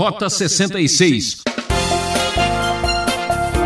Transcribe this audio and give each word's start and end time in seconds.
Rota 0.00 0.30
66. 0.30 1.42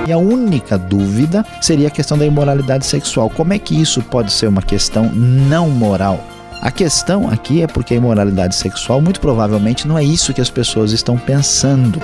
E 0.08 0.12
a 0.12 0.18
única 0.18 0.76
dúvida 0.76 1.46
seria 1.60 1.86
a 1.86 1.90
questão 1.92 2.18
da 2.18 2.26
imoralidade 2.26 2.84
sexual. 2.84 3.30
Como 3.30 3.52
é 3.52 3.58
que 3.60 3.80
isso 3.80 4.02
pode 4.02 4.32
ser 4.32 4.48
uma 4.48 4.60
questão 4.60 5.08
não 5.12 5.70
moral? 5.70 6.26
A 6.60 6.72
questão 6.72 7.30
aqui 7.30 7.62
é 7.62 7.68
porque 7.68 7.94
a 7.94 7.98
imoralidade 7.98 8.56
sexual, 8.56 9.00
muito 9.00 9.20
provavelmente, 9.20 9.86
não 9.86 9.96
é 9.96 10.02
isso 10.02 10.34
que 10.34 10.40
as 10.40 10.50
pessoas 10.50 10.90
estão 10.90 11.16
pensando. 11.16 12.00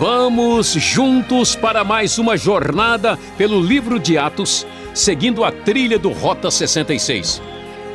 Vamos 0.00 0.72
juntos 0.72 1.54
para 1.54 1.84
mais 1.84 2.18
uma 2.18 2.36
jornada 2.36 3.16
pelo 3.36 3.62
livro 3.62 4.00
de 4.00 4.18
Atos, 4.18 4.66
seguindo 4.98 5.44
a 5.44 5.52
trilha 5.52 5.96
do 5.96 6.10
Rota 6.10 6.50
66. 6.50 7.40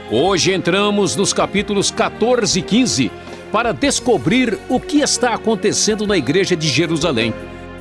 Hoje 0.09 0.54
entramos 0.54 1.18
nos 1.18 1.34
capítulos 1.34 1.91
14 1.91 2.59
e 2.59 2.62
15 2.62 3.12
para 3.52 3.73
descobrir 3.73 4.58
o 4.70 4.80
que 4.80 5.02
está 5.02 5.34
acontecendo 5.34 6.08
na 6.08 6.18
igreja 6.18 6.55
de 6.55 6.68
Jerusalém. 6.68 7.34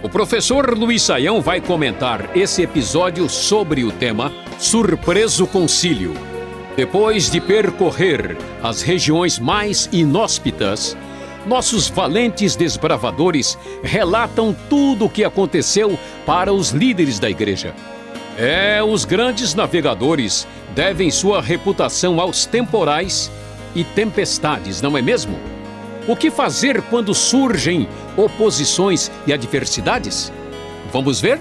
O 0.03 0.09
professor 0.09 0.77
Luiz 0.77 1.03
Saião 1.03 1.41
vai 1.41 1.61
comentar 1.61 2.37
esse 2.37 2.63
episódio 2.63 3.29
sobre 3.29 3.85
o 3.85 3.93
tema 3.93 4.33
Surpreso 4.59 5.47
Concílio. 5.47 6.15
Depois 6.77 7.31
de 7.31 7.41
percorrer 7.41 8.37
as 8.61 8.83
regiões 8.83 9.39
mais 9.39 9.89
inóspitas, 9.93 10.97
nossos 11.47 11.89
valentes 11.89 12.57
desbravadores 12.57 13.57
relatam 13.85 14.55
tudo 14.69 15.05
o 15.05 15.11
que 15.11 15.23
aconteceu 15.23 15.97
para 16.27 16.53
os 16.53 16.71
líderes 16.71 17.21
da 17.21 17.31
igreja. 17.31 17.73
É, 18.37 18.83
os 18.83 19.05
grandes 19.05 19.55
navegadores 19.55 20.47
devem 20.75 21.11
sua 21.11 21.41
reputação 21.43 22.21
aos 22.21 22.47
temporais 22.47 23.31
e 23.75 23.85
tempestades, 23.85 24.81
não 24.81 24.97
é 24.97 25.03
mesmo? 25.03 25.39
O 26.09 26.17
que 26.17 26.31
fazer 26.31 26.83
quando 26.83 27.15
surgem 27.15 27.89
oposições 28.17 29.11
e 29.27 29.33
adversidades? 29.33 30.33
Vamos 30.93 31.21
ver? 31.21 31.41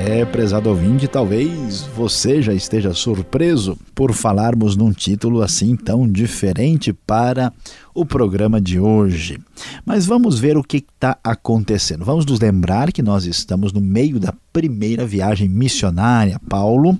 É, 0.00 0.24
prezado 0.24 0.70
ouvinte, 0.70 1.08
talvez 1.08 1.82
você 1.82 2.40
já 2.40 2.54
esteja 2.54 2.94
surpreso 2.94 3.76
por 3.96 4.12
falarmos 4.12 4.76
num 4.76 4.92
título 4.92 5.42
assim 5.42 5.74
tão 5.74 6.08
diferente 6.08 6.92
para 6.92 7.52
o 7.92 8.06
programa 8.06 8.60
de 8.60 8.78
hoje. 8.78 9.40
Mas 9.84 10.06
vamos 10.06 10.38
ver 10.38 10.56
o 10.56 10.62
que 10.62 10.76
está 10.76 11.18
acontecendo. 11.22 12.04
Vamos 12.04 12.24
nos 12.24 12.38
lembrar 12.38 12.92
que 12.92 13.02
nós 13.02 13.24
estamos 13.24 13.72
no 13.72 13.80
meio 13.80 14.20
da 14.20 14.32
primeira 14.52 15.04
viagem 15.04 15.48
missionária. 15.48 16.40
Paulo, 16.48 16.96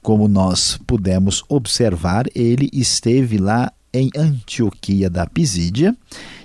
como 0.00 0.28
nós 0.28 0.78
pudemos 0.86 1.42
observar, 1.48 2.26
ele 2.36 2.70
esteve 2.72 3.36
lá 3.36 3.72
em 3.92 4.10
Antioquia 4.16 5.10
da 5.10 5.26
Pisídia 5.26 5.94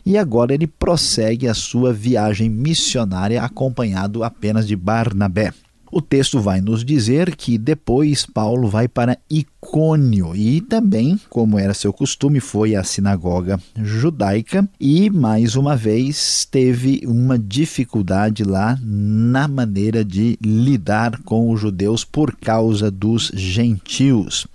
e 0.04 0.18
agora 0.18 0.56
ele 0.56 0.66
prossegue 0.66 1.48
a 1.48 1.54
sua 1.54 1.94
viagem 1.94 2.50
missionária 2.50 3.44
acompanhado 3.44 4.24
apenas 4.24 4.68
de 4.68 4.76
Barnabé. 4.76 5.54
O 5.96 6.02
texto 6.02 6.40
vai 6.40 6.60
nos 6.60 6.84
dizer 6.84 7.36
que 7.36 7.56
depois 7.56 8.26
Paulo 8.26 8.68
vai 8.68 8.88
para 8.88 9.16
Icônio 9.30 10.36
e 10.36 10.60
também, 10.60 11.20
como 11.30 11.60
era 11.60 11.72
seu 11.72 11.94
costume, 11.94 12.40
foi 12.40 12.76
à 12.76 12.84
sinagoga 12.84 13.60
judaica 13.78 14.68
e 14.80 15.12
mais 15.12 15.56
uma 15.56 15.78
vez 15.78 16.48
teve 16.50 17.04
uma 17.06 17.38
dificuldade 17.38 18.44
lá 18.44 18.76
na 18.82 19.48
maneira 19.48 20.04
de 20.04 20.36
lidar 20.42 21.22
com 21.22 21.52
os 21.52 21.62
judeus 21.62 22.04
por 22.04 22.36
causa 22.38 22.90
dos 22.90 23.32
gentios 23.36 24.48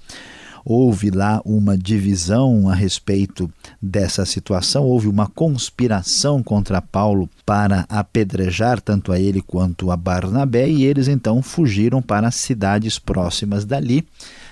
houve 0.69 1.11
lá 1.11 1.41
uma 1.47 1.79
divisão 1.79 2.69
a 2.69 2.75
respeito 2.75 3.51
dessa 3.81 4.27
situação, 4.27 4.85
houve 4.85 5.09
uma 5.09 5.27
conspiração 5.27 6.43
contra 6.43 6.83
Paulo 6.83 7.27
para 7.47 7.87
apedrejar 7.89 8.79
tanto 8.79 9.11
a 9.11 9.19
ele 9.19 9.41
quanto 9.41 9.91
a 9.91 9.97
Barnabé, 9.97 10.69
e 10.69 10.85
eles 10.85 11.09
então 11.09 11.43
fugiram 11.43 12.03
para 12.03 12.31
cidades 12.31 12.99
próximas 12.99 13.65
dali, 13.65 14.07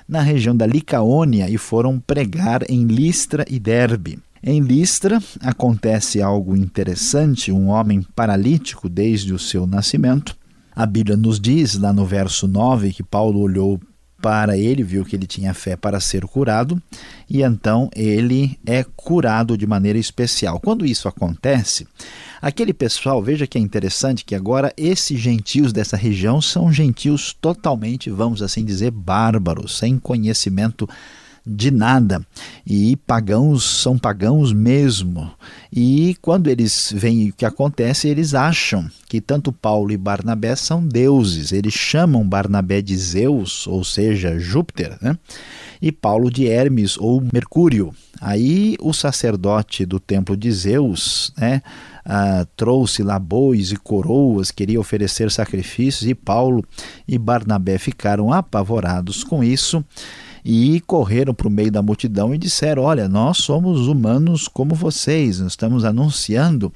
na 0.09 0.23
região 0.23 0.57
da 0.57 0.67
Licaônia, 0.67 1.51
e 1.51 1.59
foram 1.59 2.01
pregar 2.01 2.63
em 2.71 2.87
Listra 2.87 3.45
e 3.47 3.59
Derbe. 3.59 4.19
Em 4.43 4.61
Listra 4.61 5.23
acontece 5.41 6.23
algo 6.23 6.57
interessante: 6.57 7.53
um 7.53 7.69
homem 7.69 8.01
paralítico 8.15 8.89
desde 8.89 9.35
o 9.35 9.39
seu 9.39 9.67
nascimento. 9.67 10.35
A 10.75 10.87
Bíblia 10.87 11.17
nos 11.17 11.39
diz, 11.39 11.75
lá 11.75 11.93
no 11.93 12.07
verso 12.07 12.49
9, 12.49 12.93
que 12.93 13.03
Paulo 13.03 13.41
olhou 13.41 13.79
para 14.27 14.59
ele, 14.59 14.83
viu 14.83 15.05
que 15.05 15.15
ele 15.15 15.25
tinha 15.25 15.55
fé 15.55 15.77
para 15.77 16.01
ser 16.01 16.27
curado, 16.27 16.83
e 17.31 17.43
então 17.43 17.89
ele 17.95 18.59
é 18.67 18.85
curado 18.97 19.57
de 19.57 19.69
maneira 19.69 20.01
especial. 20.01 20.59
Quando 20.59 20.85
isso 20.85 21.07
acontece, 21.07 21.87
aquele 22.43 22.75
pessoal, 22.75 23.23
veja 23.23 23.47
que 23.47 23.57
é 23.57 23.61
interessante 23.61 24.25
que 24.25 24.35
agora 24.35 24.75
esses 24.77 25.21
gentios 25.21 25.73
dessa 25.73 25.97
região 25.97 26.43
são 26.43 26.73
gentios 26.73 27.33
totalmente, 27.41 28.11
vamos 28.11 28.43
assim 28.43 28.65
dizer, 28.65 28.91
bárbaros, 28.91 29.79
sem 29.79 29.97
conhecimento 29.97 30.89
de 31.47 31.71
nada. 31.71 32.27
E 32.67 32.97
pagãos 32.97 33.65
são 33.65 33.97
pagãos 33.97 34.53
mesmo. 34.53 35.31
E 35.73 36.17
quando 36.21 36.49
eles 36.49 36.93
veem 36.95 37.31
o 37.31 37.33
que 37.33 37.45
acontece, 37.45 38.09
eles 38.09 38.35
acham 38.35 38.91
que 39.09 39.21
tanto 39.21 39.53
Paulo 39.53 39.93
e 39.93 39.97
Barnabé 39.97 40.57
são 40.57 40.87
deuses. 40.87 41.53
Eles 41.53 41.75
chamam 41.75 42.27
Barnabé 42.27 42.83
de 42.83 42.97
Zeus, 42.97 43.67
ou 43.67 43.85
seja, 43.85 44.39
Júpiter, 44.39 44.99
né? 45.01 45.17
e 45.81 45.93
Paulo 45.93 46.31
de 46.31 46.47
Hermes 46.47 46.97
ou 46.99 47.23
Mercúrio. 47.33 47.95
Aí 48.21 48.77
o 48.81 48.93
sacerdote 48.93 49.85
do 49.85 50.01
templo 50.01 50.37
de 50.37 50.51
Zeus 50.51 51.33
né, 51.37 51.63
ah, 52.05 52.47
trouxe 52.57 53.03
lá 53.03 53.19
bois 53.19 53.73
e 53.73 53.77
coroas, 53.77 54.51
queria 54.51 54.81
oferecer 54.81 55.31
sacrifícios, 55.31 56.09
e 56.09 56.15
Paulo 56.15 56.65
e 57.07 57.19
Barnabé 57.19 57.79
ficaram 57.79 58.33
apavorados 58.33 59.23
com 59.23 59.45
isso 59.45 59.85
e 60.49 60.79
correram 60.87 61.35
para 61.35 61.49
o 61.49 61.51
meio 61.51 61.73
da 61.73 61.83
multidão 61.83 62.33
e 62.33 62.39
disseram: 62.39 62.85
Olha, 62.85 63.09
nós 63.09 63.39
somos 63.39 63.89
humanos 63.89 64.47
como 64.47 64.77
vocês, 64.77 65.41
nós 65.41 65.53
estamos 65.53 65.85
anunciando 65.85 66.73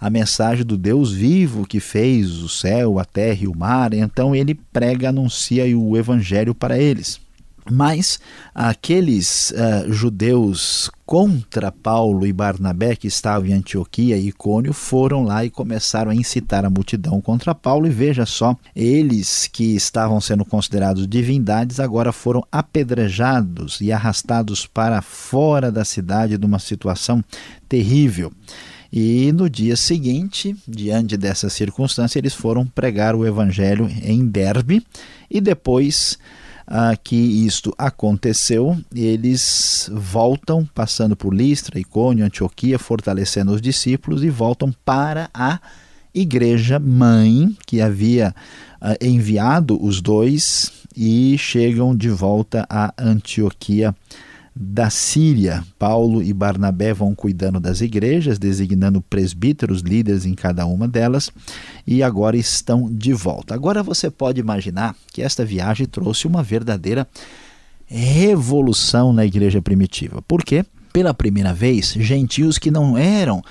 a 0.00 0.10
mensagem 0.10 0.64
do 0.64 0.76
Deus 0.76 1.12
vivo 1.12 1.64
que 1.64 1.78
fez 1.78 2.42
o 2.42 2.48
céu, 2.48 2.98
a 2.98 3.04
terra 3.04 3.38
e 3.42 3.46
o 3.46 3.56
mar. 3.56 3.94
Então 3.94 4.34
ele 4.34 4.56
prega, 4.72 5.10
anuncia 5.10 5.64
o 5.78 5.96
evangelho 5.96 6.52
para 6.56 6.76
eles. 6.76 7.20
Mas 7.70 8.20
aqueles 8.54 9.50
uh, 9.52 9.90
judeus 9.90 10.90
contra 11.06 11.72
Paulo 11.72 12.26
e 12.26 12.32
Barnabé, 12.32 12.94
que 12.94 13.06
estavam 13.06 13.48
em 13.48 13.54
Antioquia 13.54 14.16
e 14.16 14.28
Icônio, 14.28 14.72
foram 14.72 15.22
lá 15.22 15.44
e 15.44 15.50
começaram 15.50 16.10
a 16.10 16.14
incitar 16.14 16.64
a 16.64 16.70
multidão 16.70 17.20
contra 17.20 17.54
Paulo. 17.54 17.86
E 17.86 17.90
veja 17.90 18.26
só, 18.26 18.54
eles 18.76 19.48
que 19.50 19.74
estavam 19.74 20.20
sendo 20.20 20.44
considerados 20.44 21.08
divindades 21.08 21.80
agora 21.80 22.12
foram 22.12 22.44
apedrejados 22.52 23.80
e 23.80 23.90
arrastados 23.90 24.66
para 24.66 25.00
fora 25.00 25.72
da 25.72 25.84
cidade 25.84 26.36
numa 26.36 26.58
situação 26.58 27.24
terrível. 27.68 28.30
E 28.96 29.32
no 29.32 29.50
dia 29.50 29.74
seguinte, 29.74 30.54
diante 30.68 31.16
dessa 31.16 31.50
circunstância, 31.50 32.18
eles 32.18 32.32
foram 32.32 32.64
pregar 32.64 33.16
o 33.16 33.26
evangelho 33.26 33.90
em 34.02 34.24
Derbe 34.24 34.86
e 35.28 35.40
depois 35.40 36.16
ah, 36.66 36.96
que 36.96 37.16
isto 37.16 37.74
aconteceu, 37.76 38.76
eles 38.94 39.90
voltam, 39.92 40.66
passando 40.74 41.14
por 41.14 41.34
Listra, 41.34 41.78
Icônio, 41.78 42.24
Antioquia, 42.24 42.78
fortalecendo 42.78 43.52
os 43.52 43.60
discípulos 43.60 44.22
e 44.22 44.30
voltam 44.30 44.74
para 44.84 45.28
a 45.34 45.60
igreja 46.14 46.78
mãe 46.78 47.56
que 47.66 47.80
havia 47.80 48.34
ah, 48.80 48.96
enviado 49.00 49.82
os 49.82 50.00
dois 50.00 50.72
e 50.96 51.36
chegam 51.38 51.94
de 51.94 52.08
volta 52.08 52.66
a 52.70 52.94
Antioquia 52.96 53.94
da 54.54 54.88
Síria. 54.88 55.64
Paulo 55.78 56.22
e 56.22 56.32
Barnabé 56.32 56.94
vão 56.94 57.14
cuidando 57.14 57.58
das 57.58 57.80
igrejas, 57.80 58.38
designando 58.38 59.00
presbíteros, 59.00 59.80
líderes 59.80 60.24
em 60.24 60.34
cada 60.34 60.64
uma 60.66 60.86
delas, 60.86 61.30
e 61.86 62.02
agora 62.02 62.36
estão 62.36 62.88
de 62.92 63.12
volta. 63.12 63.54
Agora 63.54 63.82
você 63.82 64.10
pode 64.10 64.40
imaginar 64.40 64.94
que 65.12 65.22
esta 65.22 65.44
viagem 65.44 65.86
trouxe 65.86 66.26
uma 66.26 66.42
verdadeira 66.42 67.06
revolução 67.86 69.12
na 69.12 69.26
igreja 69.26 69.60
primitiva. 69.60 70.22
Por 70.22 70.44
quê? 70.44 70.64
Pela 70.92 71.12
primeira 71.12 71.52
vez, 71.52 71.94
gentios 71.98 72.56
que 72.56 72.70
não 72.70 72.96
eram 72.96 73.42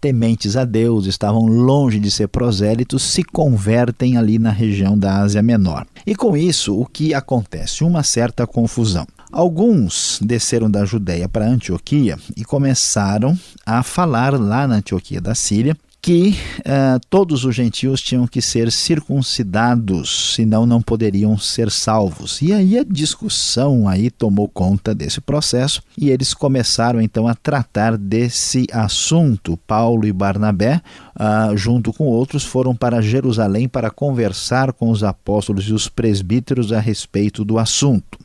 tementes 0.00 0.56
a 0.56 0.64
Deus, 0.64 1.06
estavam 1.06 1.46
longe 1.46 2.00
de 2.00 2.10
ser 2.10 2.28
prosélitos, 2.28 3.02
se 3.02 3.22
convertem 3.22 4.16
ali 4.16 4.38
na 4.38 4.50
região 4.50 4.98
da 4.98 5.18
Ásia 5.18 5.42
Menor. 5.42 5.86
E 6.06 6.14
com 6.14 6.36
isso, 6.36 6.78
o 6.78 6.86
que 6.86 7.12
acontece? 7.12 7.84
Uma 7.84 8.02
certa 8.02 8.46
confusão. 8.46 9.06
Alguns 9.32 10.18
desceram 10.20 10.70
da 10.70 10.84
Judéia 10.84 11.28
para 11.28 11.46
Antioquia 11.46 12.18
e 12.36 12.44
começaram 12.44 13.38
a 13.64 13.82
falar 13.82 14.38
lá 14.38 14.66
na 14.66 14.76
Antioquia 14.76 15.20
da 15.20 15.34
Síria 15.34 15.76
que 16.02 16.34
uh, 16.60 16.98
todos 17.10 17.44
os 17.44 17.54
gentios 17.54 18.00
tinham 18.00 18.26
que 18.26 18.40
ser 18.40 18.72
circuncidados, 18.72 20.34
senão 20.34 20.64
não 20.64 20.80
poderiam 20.80 21.36
ser 21.36 21.70
salvos. 21.70 22.40
E 22.40 22.52
aí 22.52 22.78
a 22.78 22.84
discussão 22.84 23.86
aí 23.86 24.10
tomou 24.10 24.48
conta 24.48 24.94
desse 24.94 25.20
processo 25.20 25.82
e 25.96 26.10
eles 26.10 26.32
começaram 26.32 27.00
então 27.00 27.28
a 27.28 27.34
tratar 27.34 27.98
desse 27.98 28.66
assunto. 28.72 29.58
Paulo 29.66 30.06
e 30.06 30.12
Barnabé, 30.12 30.80
uh, 31.14 31.56
junto 31.56 31.92
com 31.92 32.04
outros, 32.04 32.44
foram 32.44 32.74
para 32.74 33.02
Jerusalém 33.02 33.68
para 33.68 33.90
conversar 33.90 34.72
com 34.72 34.90
os 34.90 35.04
apóstolos 35.04 35.64
e 35.68 35.72
os 35.74 35.88
presbíteros 35.88 36.72
a 36.72 36.80
respeito 36.80 37.44
do 37.44 37.58
assunto. 37.58 38.18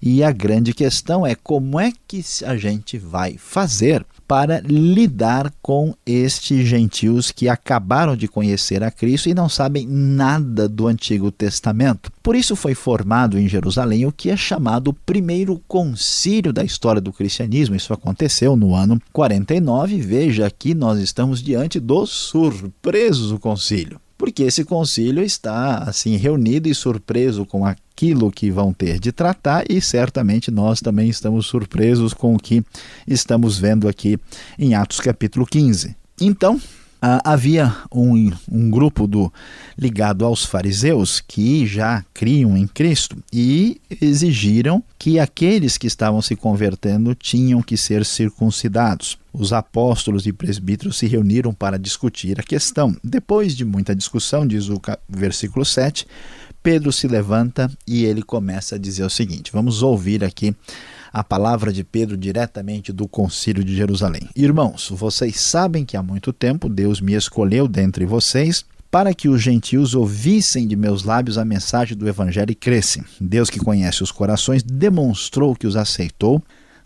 E 0.00 0.24
a 0.24 0.32
grande 0.32 0.74
questão 0.74 1.24
é 1.24 1.34
como 1.34 1.78
é 1.78 1.92
que 2.08 2.24
a 2.44 2.56
gente 2.56 2.98
vai 2.98 3.36
fazer 3.38 4.04
para 4.26 4.60
lidar 4.60 5.52
com 5.60 5.94
estes 6.06 6.66
gentios 6.66 7.30
que 7.30 7.48
acabaram 7.48 8.16
de 8.16 8.26
conhecer 8.26 8.82
a 8.82 8.90
Cristo 8.90 9.28
e 9.28 9.34
não 9.34 9.48
sabem 9.48 9.86
nada 9.86 10.68
do 10.68 10.86
Antigo 10.86 11.30
Testamento. 11.30 12.10
Por 12.22 12.34
isso 12.34 12.56
foi 12.56 12.74
formado 12.74 13.38
em 13.38 13.46
Jerusalém 13.46 14.06
o 14.06 14.10
que 14.10 14.30
é 14.30 14.36
chamado 14.36 14.88
o 14.88 14.94
primeiro 14.94 15.60
concílio 15.68 16.52
da 16.52 16.64
história 16.64 17.00
do 17.00 17.12
cristianismo. 17.12 17.76
Isso 17.76 17.92
aconteceu 17.92 18.56
no 18.56 18.74
ano 18.74 18.98
49. 19.12 20.00
Veja 20.00 20.46
aqui 20.46 20.74
nós 20.74 20.98
estamos 20.98 21.42
diante 21.42 21.78
do 21.78 22.06
surpreso 22.06 23.38
concílio 23.38 24.00
porque 24.22 24.44
esse 24.44 24.64
concílio 24.64 25.20
está 25.20 25.78
assim 25.78 26.14
reunido 26.14 26.68
e 26.68 26.74
surpreso 26.76 27.44
com 27.44 27.66
aquilo 27.92 28.32
que 28.32 28.50
vão 28.50 28.72
ter 28.72 28.98
de 28.98 29.12
tratar 29.12 29.64
e 29.70 29.80
certamente 29.80 30.50
nós 30.50 30.80
também 30.80 31.08
estamos 31.08 31.46
surpresos 31.46 32.14
com 32.14 32.34
o 32.34 32.38
que 32.38 32.64
estamos 33.06 33.58
vendo 33.58 33.86
aqui 33.86 34.18
em 34.58 34.74
Atos 34.74 34.98
capítulo 34.98 35.46
15. 35.46 35.94
Então, 36.20 36.60
havia 37.24 37.74
um, 37.92 38.30
um 38.50 38.70
grupo 38.70 39.06
do, 39.06 39.32
ligado 39.76 40.24
aos 40.24 40.44
fariseus 40.44 41.20
que 41.20 41.66
já 41.66 42.04
criam 42.14 42.56
em 42.56 42.66
Cristo 42.66 43.16
e 43.32 43.80
exigiram 44.00 44.82
que 44.98 45.18
aqueles 45.18 45.76
que 45.76 45.86
estavam 45.86 46.22
se 46.22 46.36
convertendo 46.36 47.14
tinham 47.14 47.60
que 47.60 47.76
ser 47.76 48.04
circuncidados. 48.04 49.18
Os 49.32 49.52
apóstolos 49.52 50.26
e 50.26 50.32
presbíteros 50.32 50.96
se 50.96 51.06
reuniram 51.06 51.52
para 51.52 51.78
discutir 51.78 52.38
a 52.38 52.42
questão. 52.42 52.94
Depois 53.02 53.56
de 53.56 53.64
muita 53.64 53.94
discussão, 53.96 54.46
diz 54.46 54.68
o 54.68 54.80
versículo 55.08 55.64
7, 55.64 56.06
Pedro 56.62 56.92
se 56.92 57.08
levanta 57.08 57.70
e 57.86 58.04
ele 58.04 58.22
começa 58.22 58.76
a 58.76 58.78
dizer 58.78 59.04
o 59.04 59.10
seguinte: 59.10 59.50
vamos 59.52 59.82
ouvir 59.82 60.22
aqui 60.22 60.54
a 61.12 61.24
palavra 61.24 61.72
de 61.72 61.82
Pedro 61.82 62.16
diretamente 62.16 62.92
do 62.92 63.08
Concílio 63.08 63.64
de 63.64 63.74
Jerusalém. 63.74 64.28
Irmãos, 64.34 64.88
vocês 64.90 65.40
sabem 65.40 65.84
que 65.84 65.96
há 65.96 66.02
muito 66.02 66.32
tempo 66.32 66.68
Deus 66.68 67.00
me 67.00 67.14
escolheu 67.14 67.66
dentre 67.66 68.06
vocês 68.06 68.64
para 68.90 69.14
que 69.14 69.28
os 69.28 69.42
gentios 69.42 69.94
ouvissem 69.94 70.68
de 70.68 70.76
meus 70.76 71.02
lábios 71.02 71.38
a 71.38 71.44
mensagem 71.44 71.96
do 71.96 72.08
Evangelho 72.08 72.52
e 72.52 72.54
crescem. 72.54 73.02
Deus, 73.20 73.48
que 73.48 73.58
conhece 73.58 74.02
os 74.02 74.12
corações, 74.12 74.62
demonstrou 74.62 75.56
que 75.56 75.66
os 75.66 75.76
aceitou 75.76 76.42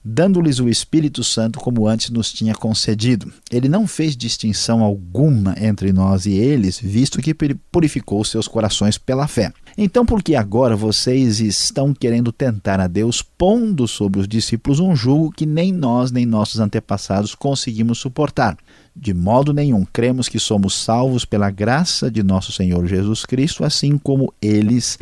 dando-lhes 0.09 0.61
o 0.61 0.69
Espírito 0.69 1.25
Santo 1.25 1.59
como 1.59 1.89
antes 1.89 2.11
nos 2.11 2.33
tinha 2.33 2.55
concedido. 2.55 3.33
Ele 3.51 3.69
não 3.69 3.89
fez 3.89 4.17
distinção 4.17 4.85
alguma 4.85 5.57
entre 5.61 5.93
nós 5.93 6.27
e 6.27 6.35
eles, 6.35 6.79
visto 6.79 7.21
que 7.21 7.35
purificou 7.73 8.25
seus 8.25 8.47
corações 8.47 8.97
pela 8.97 9.27
fé. 9.27 9.53
Então, 9.79 10.07
por 10.07 10.23
que 10.23 10.35
agora 10.35 10.75
vocês 10.75 11.39
estão 11.39 11.93
querendo 11.93 12.33
tentar 12.33 12.81
a 12.81 12.87
Deus, 12.87 13.21
pondo 13.21 13.87
sobre 13.87 14.21
os 14.21 14.27
discípulos 14.27 14.81
um 14.81 14.97
jugo 14.97 15.31
que 15.31 15.45
nem 15.45 15.71
nós 15.71 16.11
nem 16.11 16.25
nossos 16.25 16.61
antepassados 16.61 17.35
conseguimos 17.35 17.99
suportar? 17.99 18.57
De 18.95 19.13
modo 19.13 19.53
nenhum 19.53 19.85
cremos 19.85 20.31
que 20.31 20.39
somos 20.39 20.75
salvos 20.75 21.27
pela 21.27 21.51
graça 21.51 22.11
de 22.11 22.23
nosso 22.23 22.53
Senhor 22.53 22.87
Jesus 22.87 23.27
Cristo, 23.27 23.65
assim 23.65 23.99
como 23.99 24.33
eles 24.41 24.99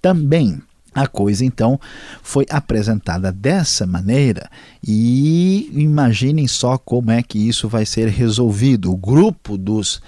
também. 0.00 0.58
A 0.94 1.06
coisa 1.06 1.44
então 1.44 1.78
foi 2.22 2.46
apresentada 2.48 3.30
dessa 3.30 3.84
maneira 3.84 4.48
e 4.82 5.68
imaginem 5.74 6.46
só 6.48 6.78
como 6.78 7.10
é 7.10 7.22
que 7.22 7.36
isso 7.36 7.68
vai 7.68 7.84
ser 7.84 8.08
resolvido. 8.08 8.90
O 8.90 8.96
grupo 8.96 9.58
dos 9.58 10.00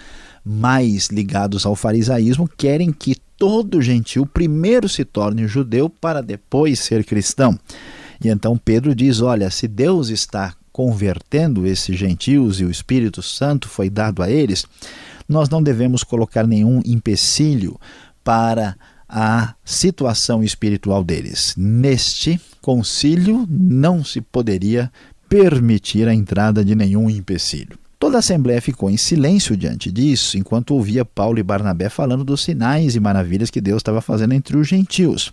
mais 0.43 1.09
ligados 1.09 1.67
ao 1.67 1.75
farisaísmo 1.75 2.49
querem 2.57 2.93
que 2.93 3.17
todo 3.37 3.83
gentil 3.83 4.27
primeiro 4.27 4.88
se 4.88 5.05
torne 5.05 5.47
judeu 5.47 5.88
para 5.88 6.23
depois 6.23 6.81
ser 6.81 7.05
cristão. 7.05 7.59
E 8.23 8.29
então 8.29 8.56
Pedro 8.56 8.94
diz: 8.94 9.21
Olha, 9.21 9.50
se 9.50 9.69
Deus 9.69 10.09
está 10.09 10.55
convertendo 10.73 11.67
esses 11.67 11.99
gentios 11.99 12.61
e 12.61 12.65
o 12.65 12.71
Espírito 12.71 13.23
Santo 13.23 13.69
foi 13.69 13.88
dado 13.88 14.23
a 14.23 14.31
eles, 14.31 14.67
nós 15.29 15.49
não 15.49 15.62
devemos 15.62 16.05
colocar 16.05 16.47
nenhum 16.47 16.83
empecilho 16.85 17.79
para 18.23 18.77
a 19.09 19.55
situação 19.65 20.43
espiritual 20.43 21.03
deles. 21.05 21.55
Neste 21.56 22.41
concílio 22.61 23.47
não 23.49 24.05
se 24.05 24.21
poderia 24.21 24.91
permitir 25.29 26.09
a 26.09 26.15
entrada 26.15 26.65
de 26.65 26.75
nenhum 26.75 27.09
empecilho. 27.09 27.79
Toda 28.06 28.19
a 28.19 28.20
Assembleia 28.20 28.62
ficou 28.62 28.88
em 28.88 28.97
silêncio 28.97 29.56
diante 29.56 29.91
disso, 29.91 30.38
enquanto 30.38 30.76
ouvia 30.76 31.05
Paulo 31.05 31.41
e 31.41 31.43
Barnabé 31.43 31.88
falando 31.88 32.23
dos 32.23 32.44
sinais 32.44 32.94
e 32.94 33.00
maravilhas 33.00 33.50
que 33.50 33.61
Deus 33.61 33.79
estava 33.79 34.00
fazendo 34.00 34.32
entre 34.32 34.56
os 34.56 34.69
gentios. 34.69 35.32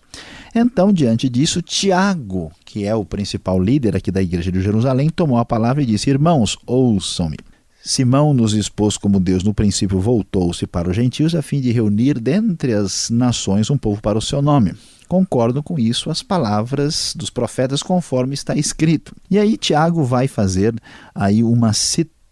Então, 0.55 0.91
diante 0.91 1.29
disso, 1.29 1.61
Tiago, 1.61 2.51
que 2.65 2.83
é 2.83 2.95
o 2.95 3.05
principal 3.05 3.61
líder 3.61 3.95
aqui 3.95 4.09
da 4.09 4.23
igreja 4.23 4.51
de 4.51 4.59
Jerusalém, 4.59 5.11
tomou 5.11 5.37
a 5.37 5.45
palavra 5.45 5.83
e 5.83 5.85
disse: 5.85 6.09
Irmãos, 6.09 6.57
ouçam-me. 6.65 7.37
Simão 7.83 8.33
nos 8.33 8.53
expôs 8.53 8.97
como 8.97 9.19
Deus 9.19 9.43
no 9.43 9.53
princípio 9.53 9.99
voltou-se 9.99 10.65
para 10.65 10.89
os 10.89 10.95
gentios 10.95 11.35
a 11.35 11.43
fim 11.43 11.61
de 11.61 11.71
reunir 11.71 12.19
dentre 12.19 12.73
as 12.73 13.07
nações 13.11 13.69
um 13.69 13.77
povo 13.77 14.01
para 14.01 14.17
o 14.17 14.21
seu 14.21 14.41
nome. 14.41 14.73
Concordam 15.07 15.61
com 15.61 15.77
isso 15.77 16.09
as 16.09 16.23
palavras 16.23 17.13
dos 17.15 17.29
profetas 17.29 17.83
conforme 17.83 18.33
está 18.33 18.55
escrito. 18.55 19.15
E 19.29 19.37
aí 19.37 19.57
Tiago 19.57 20.03
vai 20.03 20.27
fazer 20.27 20.73
aí 21.13 21.43
uma 21.43 21.71
citação 21.71 22.22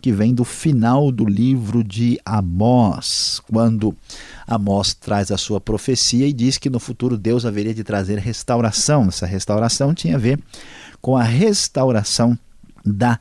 que 0.00 0.12
vem 0.12 0.34
do 0.34 0.44
final 0.44 1.12
do 1.12 1.24
livro 1.24 1.84
de 1.84 2.18
Amós, 2.24 3.40
quando 3.50 3.96
Amós 4.46 4.92
traz 4.94 5.30
a 5.30 5.38
sua 5.38 5.60
profecia 5.60 6.26
e 6.26 6.32
diz 6.32 6.58
que 6.58 6.68
no 6.68 6.80
futuro 6.80 7.16
Deus 7.16 7.46
haveria 7.46 7.72
de 7.72 7.84
trazer 7.84 8.18
restauração. 8.18 9.06
Essa 9.08 9.26
restauração 9.26 9.94
tinha 9.94 10.16
a 10.16 10.18
ver 10.18 10.38
com 11.00 11.16
a 11.16 11.22
restauração 11.22 12.36
da 12.84 13.18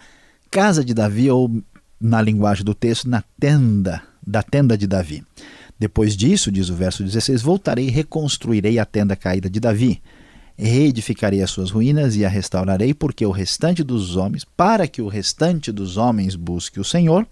casa 0.50 0.84
de 0.84 0.94
Davi, 0.94 1.30
ou 1.30 1.52
na 2.00 2.22
linguagem 2.22 2.64
do 2.64 2.74
texto, 2.74 3.10
na 3.10 3.24
tenda, 3.40 4.02
da 4.26 4.42
tenda 4.42 4.78
de 4.78 4.88
Davi. 4.88 5.24
Depois 5.80 6.16
disso, 6.18 6.52
diz 6.52 6.70
o 6.70 6.76
verso 6.76 7.04
16: 7.04 7.42
Voltarei 7.42 7.88
e 7.88 7.92
reconstruirei 7.92 8.80
a 8.80 8.86
tenda 8.86 9.16
caída 9.16 9.50
de 9.50 9.60
Davi. 9.60 10.02
Reedificarei 10.58 11.42
as 11.42 11.52
suas 11.52 11.70
ruínas 11.70 12.16
e 12.16 12.26
a 12.26 12.30
restaurarei, 12.30 12.94
porque 12.94 13.26
o 13.26 13.32
restante 13.32 13.84
dos 13.84 14.16
homens, 14.16 14.44
para 14.44 14.88
que 14.88 15.02
o 15.02 15.08
restante 15.08 15.72
dos 15.72 15.98
homens 15.98 16.36
busque 16.36 16.80
o 16.80 16.84
Senhor, 16.84 17.28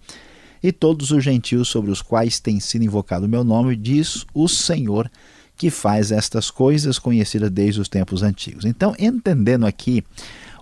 e 0.61 0.71
todos 0.71 1.11
os 1.11 1.23
gentios 1.23 1.67
sobre 1.67 1.91
os 1.91 2.01
quais 2.01 2.39
tem 2.39 2.59
sido 2.59 2.85
invocado 2.85 3.25
o 3.25 3.29
meu 3.29 3.43
nome, 3.43 3.75
diz 3.75 4.25
o 4.33 4.47
Senhor 4.47 5.09
que 5.57 5.69
faz 5.69 6.11
estas 6.11 6.51
coisas 6.51 6.99
conhecidas 6.99 7.49
desde 7.49 7.81
os 7.81 7.87
tempos 7.87 8.21
antigos. 8.21 8.65
Então, 8.65 8.95
entendendo 8.99 9.65
aqui 9.65 10.03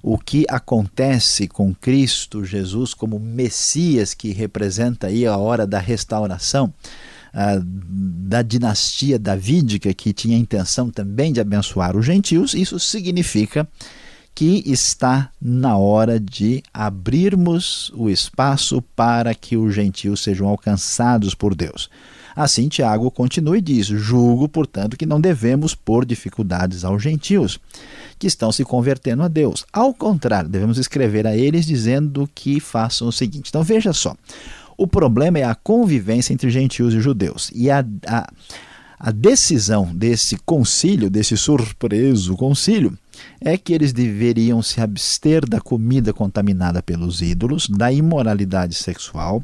o 0.01 0.17
que 0.17 0.45
acontece 0.49 1.47
com 1.47 1.73
Cristo 1.73 2.43
Jesus 2.43 2.93
como 2.93 3.19
Messias 3.19 4.13
que 4.13 4.31
representa 4.31 5.07
aí 5.07 5.25
a 5.25 5.37
hora 5.37 5.65
da 5.65 5.79
restauração 5.79 6.73
uh, 7.33 7.63
da 7.63 8.41
dinastia 8.41 9.17
davídica 9.17 9.93
que 9.93 10.13
tinha 10.13 10.37
a 10.37 10.39
intenção 10.39 10.89
também 10.89 11.33
de 11.33 11.39
abençoar 11.39 11.97
os 11.97 12.05
gentios, 12.05 12.53
isso 12.53 12.79
significa 12.79 13.67
que 14.35 14.63
está 14.65 15.29
na 15.39 15.77
hora 15.77 16.19
de 16.19 16.63
abrirmos 16.73 17.91
o 17.95 18.09
espaço 18.09 18.81
para 18.95 19.35
que 19.35 19.55
os 19.55 19.73
gentios 19.73 20.21
sejam 20.23 20.47
alcançados 20.47 21.35
por 21.35 21.53
Deus. 21.53 21.89
Assim, 22.35 22.67
Tiago 22.67 23.11
continua 23.11 23.57
e 23.57 23.61
diz: 23.61 23.85
Julgo, 23.85 24.49
portanto, 24.49 24.97
que 24.97 25.05
não 25.05 25.21
devemos 25.21 25.75
pôr 25.75 26.03
dificuldades 26.03 26.83
aos 26.83 27.01
gentios 27.01 27.59
que 28.17 28.25
estão 28.25 28.51
se 28.51 28.63
convertendo 28.63 29.21
a 29.21 29.27
Deus. 29.27 29.65
Ao 29.71 29.93
contrário, 29.93 30.49
devemos 30.49 30.77
escrever 30.77 31.27
a 31.27 31.35
eles 31.37 31.65
dizendo 31.65 32.27
que 32.33 32.59
façam 32.59 33.07
o 33.07 33.11
seguinte. 33.11 33.49
Então, 33.49 33.61
veja 33.63 33.93
só: 33.93 34.15
o 34.77 34.87
problema 34.87 35.39
é 35.39 35.43
a 35.43 35.55
convivência 35.55 36.33
entre 36.33 36.49
gentios 36.49 36.93
e 36.93 36.99
judeus. 36.99 37.51
E 37.53 37.69
a, 37.69 37.85
a, 38.07 38.31
a 38.99 39.11
decisão 39.11 39.93
desse 39.93 40.37
concílio, 40.45 41.09
desse 41.09 41.35
surpreso 41.37 42.35
concílio, 42.35 42.97
é 43.41 43.57
que 43.57 43.73
eles 43.73 43.93
deveriam 43.93 44.61
se 44.61 44.81
abster 44.81 45.47
da 45.47 45.59
comida 45.59 46.13
contaminada 46.13 46.81
pelos 46.81 47.21
ídolos, 47.21 47.67
da 47.69 47.91
imoralidade 47.91 48.75
sexual, 48.75 49.43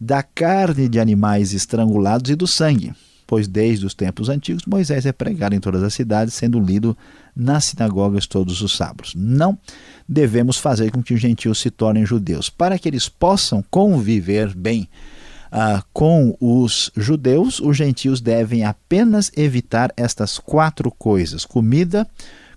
da 0.00 0.22
carne 0.22 0.88
de 0.88 1.00
animais 1.00 1.52
estrangulados 1.52 2.30
e 2.30 2.36
do 2.36 2.46
sangue, 2.46 2.92
pois 3.28 3.46
desde 3.46 3.84
os 3.84 3.92
tempos 3.92 4.30
antigos 4.30 4.64
Moisés 4.66 5.04
é 5.04 5.12
pregado 5.12 5.54
em 5.54 5.60
todas 5.60 5.82
as 5.82 5.92
cidades, 5.92 6.32
sendo 6.32 6.58
lido 6.58 6.96
nas 7.36 7.66
sinagogas 7.66 8.26
todos 8.26 8.62
os 8.62 8.74
sábados. 8.74 9.14
Não 9.14 9.56
devemos 10.08 10.56
fazer 10.56 10.90
com 10.90 11.02
que 11.02 11.12
os 11.12 11.20
gentios 11.20 11.60
se 11.60 11.70
tornem 11.70 12.06
judeus, 12.06 12.48
para 12.48 12.78
que 12.78 12.88
eles 12.88 13.06
possam 13.06 13.62
conviver 13.70 14.56
bem 14.56 14.88
ah, 15.52 15.84
com 15.92 16.34
os 16.40 16.90
judeus, 16.96 17.60
os 17.60 17.76
gentios 17.76 18.22
devem 18.22 18.64
apenas 18.64 19.30
evitar 19.36 19.92
estas 19.94 20.38
quatro 20.38 20.90
coisas: 20.90 21.44
comida 21.44 22.08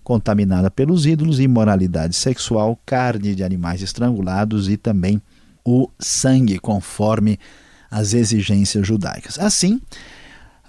contaminada 0.03 0.71
pelos 0.71 1.05
ídolos, 1.05 1.39
imoralidade 1.39 2.15
sexual, 2.15 2.79
carne 2.85 3.35
de 3.35 3.43
animais 3.43 3.81
estrangulados 3.81 4.69
e 4.69 4.77
também 4.77 5.21
o 5.65 5.89
sangue, 5.99 6.59
conforme 6.59 7.37
as 7.89 8.13
exigências 8.13 8.87
judaicas. 8.87 9.37
Assim, 9.37 9.81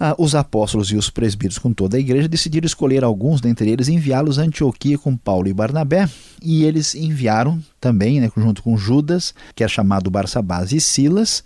ah, 0.05 0.13
os 0.17 0.35
apóstolos 0.35 0.91
e 0.91 0.97
os 0.97 1.09
presbíteros 1.09 1.57
com 1.57 1.71
toda 1.71 1.95
a 1.95 1.99
igreja 1.99 2.27
decidiram 2.27 2.65
escolher 2.65 3.05
alguns 3.05 3.39
dentre 3.39 3.69
eles 3.69 3.87
e 3.87 3.93
enviá-los 3.93 4.37
a 4.37 4.41
Antioquia 4.41 4.97
com 4.97 5.15
Paulo 5.15 5.47
e 5.47 5.53
Barnabé, 5.53 6.09
e 6.41 6.65
eles 6.65 6.93
enviaram 6.93 7.63
também, 7.79 8.19
né, 8.19 8.29
junto 8.35 8.61
com 8.61 8.75
Judas, 8.75 9.33
que 9.55 9.63
é 9.63 9.67
chamado 9.67 10.11
Barsabás 10.11 10.73
e 10.73 10.81
Silas, 10.81 11.41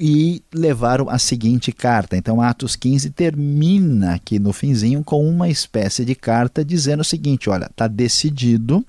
e 0.00 0.42
levaram 0.50 1.10
a 1.10 1.18
seguinte 1.18 1.72
carta. 1.72 2.16
Então, 2.16 2.40
Atos 2.40 2.74
15 2.74 3.10
termina 3.10 4.14
aqui 4.14 4.38
no 4.38 4.54
finzinho 4.54 5.04
com 5.04 5.22
uma 5.28 5.50
espécie 5.50 6.06
de 6.06 6.14
carta 6.14 6.64
dizendo 6.64 7.00
o 7.00 7.04
seguinte: 7.04 7.50
olha, 7.50 7.66
está 7.66 7.86
decidido 7.86 8.82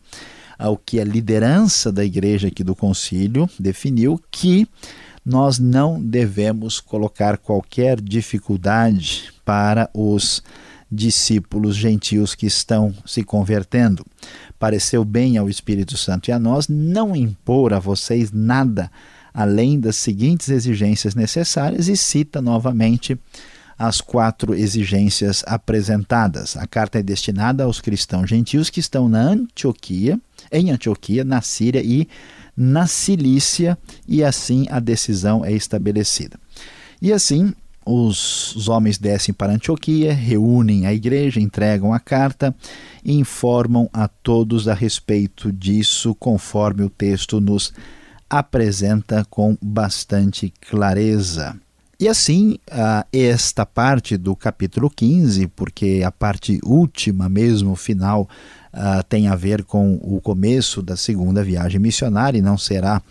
ao 0.58 0.78
que 0.78 1.02
a 1.02 1.04
liderança 1.04 1.92
da 1.92 2.06
igreja 2.06 2.48
aqui 2.48 2.64
do 2.64 2.74
concílio 2.74 3.50
definiu 3.60 4.18
que 4.32 4.66
nós 5.26 5.58
não 5.58 6.02
devemos 6.02 6.80
colocar 6.80 7.38
qualquer 7.38 8.00
dificuldade 8.00 9.34
para 9.44 9.90
os 9.94 10.44
discípulos 10.92 11.76
gentios 11.76 12.36
que 12.36 12.46
estão 12.46 12.94
se 13.06 13.24
convertendo. 13.24 14.06
Pareceu 14.60 15.04
bem 15.04 15.38
ao 15.38 15.50
Espírito 15.50 15.98
Santo 15.98 16.30
e 16.30 16.32
a 16.32 16.40
nós 16.40 16.68
não 16.68 17.16
impor 17.16 17.74
a 17.74 17.80
vocês 17.80 18.32
nada 18.32 18.92
além 19.34 19.78
das 19.78 19.98
seguintes 19.98 20.48
exigências 20.48 21.14
necessárias, 21.14 21.90
e 21.90 21.98
cita 21.98 22.42
novamente 22.42 23.20
as 23.78 24.00
quatro 24.00 24.56
exigências 24.56 25.44
apresentadas. 25.46 26.56
A 26.56 26.66
carta 26.66 27.00
é 27.00 27.04
destinada 27.04 27.66
aos 27.66 27.82
cristãos 27.82 28.30
gentios 28.30 28.70
que 28.70 28.80
estão 28.80 29.10
na 29.10 29.20
Antioquia, 29.20 30.18
em 30.50 30.72
Antioquia, 30.72 31.26
na 31.26 31.42
Síria 31.42 31.82
e 31.84 32.08
na 32.56 32.88
Cilícia, 32.88 33.78
e 34.08 34.24
assim 34.24 34.66
a 34.70 34.80
decisão 34.80 35.44
é 35.44 35.52
estabelecida. 35.52 36.40
E 37.02 37.12
assim, 37.12 37.54
os, 37.86 38.56
os, 38.56 38.68
homens 38.68 38.98
descem 38.98 39.34
para 39.34 39.54
Antioquia, 39.54 40.14
reúnem 40.14 40.88
a 40.88 40.94
igreja, 40.94 41.40
entregam 41.40 41.94
a 41.94 42.00
carta 42.00 42.56
e 43.04 43.14
informam 43.14 43.88
a 43.94 44.08
todos 44.08 44.68
a 44.68 44.74
respeito 44.74 45.52
disso, 45.52 46.16
conforme 46.16 46.84
o 46.84 46.90
texto 46.90 47.40
nos 47.40 47.74
apresenta 48.30 49.26
com 49.30 49.56
bastante 49.62 50.52
clareza. 50.68 51.56
E 51.98 52.10
assim, 52.10 52.58
esta 53.14 53.66
parte 53.66 54.18
do 54.18 54.36
capítulo 54.36 54.90
15, 54.90 55.48
porque 55.48 56.02
a 56.06 56.12
parte 56.12 56.60
última 56.64 57.30
mesmo, 57.30 57.74
final, 57.76 58.28
tem 59.08 59.28
a 59.28 59.36
ver 59.36 59.64
com 59.64 60.00
o 60.02 60.20
começo 60.22 60.82
da 60.82 60.98
segunda 60.98 61.44
viagem 61.44 61.80
missionária 61.80 62.38
e 62.38 62.42
não 62.42 62.58
será 62.58 63.02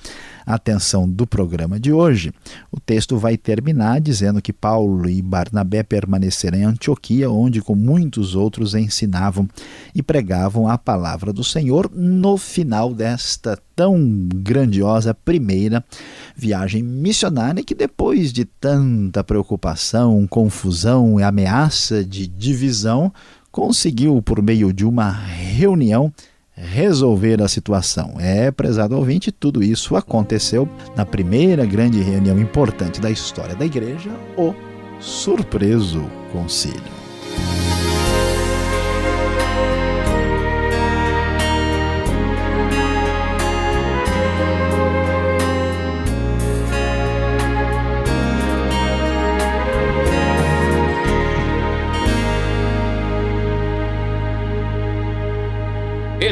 atenção 0.46 1.08
do 1.08 1.26
programa 1.26 1.80
de 1.80 1.92
hoje, 1.92 2.32
o 2.70 2.78
texto 2.78 3.16
vai 3.16 3.36
terminar 3.36 4.00
dizendo 4.00 4.42
que 4.42 4.52
Paulo 4.52 5.08
e 5.08 5.22
Barnabé 5.22 5.82
permaneceram 5.82 6.58
em 6.58 6.64
Antioquia, 6.64 7.30
onde 7.30 7.62
com 7.62 7.74
muitos 7.74 8.34
outros 8.34 8.74
ensinavam 8.74 9.48
e 9.94 10.02
pregavam 10.02 10.68
a 10.68 10.76
palavra 10.76 11.32
do 11.32 11.42
Senhor 11.42 11.90
no 11.94 12.36
final 12.36 12.92
desta 12.92 13.58
tão 13.74 14.28
grandiosa 14.34 15.14
primeira 15.14 15.82
viagem 16.36 16.82
missionária 16.82 17.64
que 17.64 17.74
depois 17.74 18.32
de 18.32 18.44
tanta 18.44 19.24
preocupação, 19.24 20.26
confusão 20.26 21.18
e 21.18 21.22
ameaça 21.22 22.04
de 22.04 22.26
divisão, 22.26 23.12
conseguiu 23.54 24.20
por 24.20 24.42
meio 24.42 24.72
de 24.72 24.84
uma 24.84 25.12
reunião 25.12 26.12
resolver 26.56 27.40
a 27.40 27.46
situação. 27.46 28.16
É, 28.18 28.50
prezado 28.50 28.96
ouvinte, 28.96 29.30
tudo 29.30 29.62
isso 29.62 29.94
aconteceu 29.94 30.68
na 30.96 31.06
primeira 31.06 31.64
grande 31.64 32.02
reunião 32.02 32.36
importante 32.36 33.00
da 33.00 33.12
história 33.12 33.54
da 33.54 33.64
igreja, 33.64 34.10
o 34.36 34.52
Surpreso 34.98 36.02
Concílio. 36.32 37.03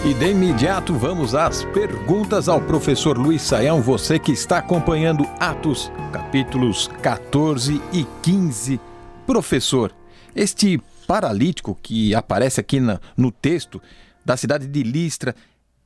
E 0.03 0.15
de 0.15 0.31
imediato 0.31 0.96
vamos 0.96 1.36
às 1.36 1.63
perguntas 1.63 2.50
ao 2.50 2.60
professor 2.60 3.15
Luiz 3.20 3.43
Saião, 3.43 3.84
você 3.84 4.17
que 4.17 4.31
está 4.31 4.58
acompanhando 4.58 5.25
Atos, 5.39 5.91
capítulos 6.12 6.88
14 7.03 7.79
e 7.93 8.08
15. 8.24 8.79
Professor, 9.27 9.93
este 10.36 10.81
paralítico 11.05 11.77
que 11.84 12.15
aparece 12.15 12.60
aqui 12.60 12.79
na, 12.79 13.00
no 13.15 13.31
texto 13.31 13.79
da 14.25 14.36
cidade 14.36 14.65
de 14.65 14.81
Listra, 14.81 15.36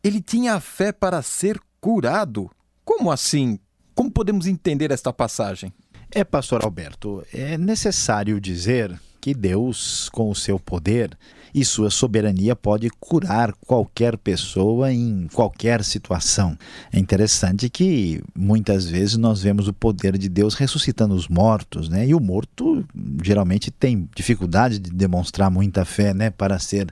ele 0.01 0.21
tinha 0.21 0.61
fé 0.61 0.93
para 0.93 1.21
ser 1.21 1.59
curado. 1.81 2.49
Como 2.85 3.11
assim? 3.11 3.59
Como 3.93 4.09
podemos 4.09 4.47
entender 4.47 4.91
esta 4.91 5.11
passagem? 5.11 5.73
É, 6.09 6.23
pastor 6.23 6.63
Alberto, 6.63 7.21
é 7.33 7.57
necessário 7.57 8.39
dizer 8.39 8.97
que 9.19 9.33
Deus, 9.33 10.07
com 10.07 10.29
o 10.29 10.35
seu 10.35 10.57
poder, 10.57 11.17
e 11.55 11.63
sua 11.63 11.89
soberania 11.89 12.53
pode 12.53 12.89
curar 12.99 13.53
qualquer 13.65 14.17
pessoa 14.17 14.91
em 14.91 15.25
qualquer 15.33 15.85
situação. 15.85 16.57
É 16.91 16.99
interessante 16.99 17.69
que 17.69 18.21
muitas 18.37 18.89
vezes 18.89 19.15
nós 19.15 19.41
vemos 19.41 19.69
o 19.69 19.73
poder 19.73 20.17
de 20.17 20.27
Deus 20.27 20.53
ressuscitando 20.55 21.15
os 21.15 21.29
mortos, 21.29 21.87
né? 21.87 22.05
E 22.05 22.13
o 22.13 22.19
morto 22.19 22.85
geralmente 23.23 23.71
tem 23.71 24.09
dificuldade 24.13 24.79
de 24.79 24.91
demonstrar 24.91 25.49
muita 25.49 25.85
fé, 25.85 26.13
né, 26.13 26.29
para 26.29 26.59
ser 26.59 26.91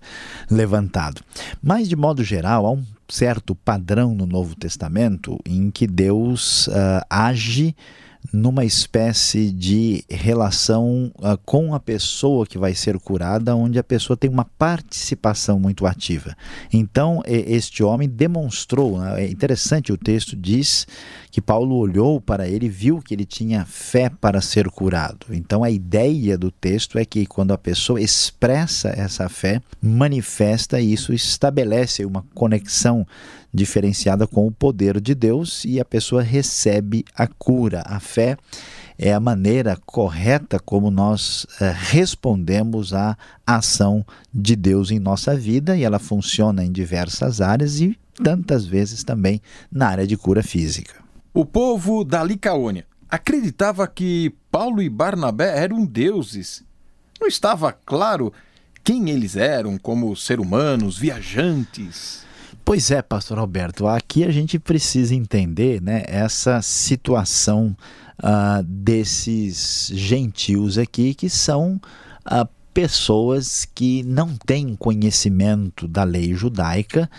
levantado. 0.50 1.22
Mas 1.62 1.89
de 1.89 1.98
modo 1.98 2.24
geral, 2.24 2.65
há 2.65 2.72
um 2.72 2.86
certo 3.10 3.53
padrão 3.53 4.15
no 4.15 4.25
Novo 4.25 4.55
Testamento 4.55 5.38
em 5.46 5.70
que 5.70 5.86
Deus 5.86 6.67
uh, 6.67 7.03
age 7.10 7.75
numa 8.32 8.63
espécie 8.63 9.51
de 9.51 10.03
relação 10.10 11.12
uh, 11.18 11.38
com 11.46 11.74
a 11.74 11.80
pessoa 11.80 12.46
que 12.46 12.58
vai 12.58 12.74
ser 12.74 12.98
curada, 13.00 13.56
onde 13.56 13.77
a 13.77 13.84
pessoa 13.84 14.15
tem 14.15 14.30
uma 14.30 14.46
participação 14.46 15.60
muito 15.60 15.86
ativa. 15.86 16.36
Então, 16.72 17.22
este 17.25 17.84
homem 17.84 18.08
demonstrou, 18.08 19.00
né? 19.00 19.25
é 19.25 19.30
interessante, 19.30 19.92
o 19.92 19.98
texto 19.98 20.36
diz 20.36 20.88
que 21.32 21.42
Paulo 21.42 21.75
olhou 21.75 22.22
para 22.22 22.48
ele 22.48 22.68
e 22.68 22.70
viu 22.70 23.01
que 23.01 23.13
ele 23.13 23.25
tinha 23.25 23.65
fé 23.65 24.10
para 24.10 24.39
ser 24.39 24.70
curado. 24.70 25.27
Então, 25.32 25.63
a 25.63 25.72
ideia 25.72 26.38
do 26.38 26.51
texto 26.51 27.00
é 27.00 27.06
que 27.06 27.25
quando 27.25 27.53
a 27.53 27.58
pessoa 27.58 28.00
expressa 28.00 28.89
essa 28.89 29.27
fé, 29.27 29.62
manifesta 29.82 30.80
isso, 30.80 31.12
estabelece 31.12 32.06
uma 32.06 32.24
conexão 32.36 33.06
diferenciada 33.53 34.25
com 34.25 34.48
o 34.48 34.51
poder 34.51 35.00
de 35.00 35.13
Deus 35.13 35.63
e 35.65 35.79
a 35.79 35.86
pessoa 35.86 36.24
recebe 36.24 37.05
a 37.15 37.27
cura. 37.27 37.83
A 37.86 38.00
fé 38.00 38.38
é 38.98 39.13
a 39.13 39.19
maneira 39.19 39.77
correta 39.86 40.60
como 40.60 40.89
nós 40.89 41.45
é, 41.60 41.74
respondemos 41.75 42.93
à 42.93 43.17
ação 43.45 44.05
de 44.33 44.55
Deus 44.55 44.91
em 44.91 45.00
nossa 45.00 45.36
vida 45.36 45.77
e 45.77 45.83
ela 45.83 46.00
funciona 46.00 46.63
em 46.63 46.72
diversas 46.72 47.41
áreas 47.41 47.79
e 47.79 47.98
tantas 48.24 48.65
vezes 48.65 49.03
também 49.03 49.41
na 49.72 49.88
área 49.88 50.07
de 50.07 50.17
cura 50.17 50.43
física. 50.43 50.95
O 51.33 51.45
povo 51.45 52.03
da 52.03 52.24
Licaônia 52.24 52.86
acreditava 53.10 53.88
que 53.88 54.33
Paulo 54.51 54.81
e 54.81 54.89
Barnabé 54.89 55.60
eram 55.60 55.86
deuses. 55.86 56.63
Não 57.19 57.27
estava 57.27 57.72
claro 57.72 58.31
quem 58.83 59.10
eles 59.10 59.36
eram 59.36 59.77
como 59.77 60.15
ser 60.15 60.39
humanos, 60.39 60.98
viajantes. 60.98 62.24
Pois 62.65 62.91
é, 62.91 63.01
pastor 63.01 63.39
Alberto, 63.39 63.88
aqui 63.88 64.24
a 64.24 64.32
gente 64.32 64.58
precisa 64.58 65.13
entender 65.13 65.82
né, 65.82 66.03
essa 66.08 66.62
situação 66.62 67.75
uh, 68.20 68.63
desses 68.63 69.91
gentios 69.93 70.77
aqui 70.77 71.13
que 71.13 71.29
são 71.29 71.79
uh, 72.25 72.48
pessoas 72.74 73.65
que 73.75 74.01
não 74.03 74.34
têm 74.46 74.77
conhecimento 74.77 75.89
da 75.89 76.05
lei 76.05 76.34
judaica 76.34 77.10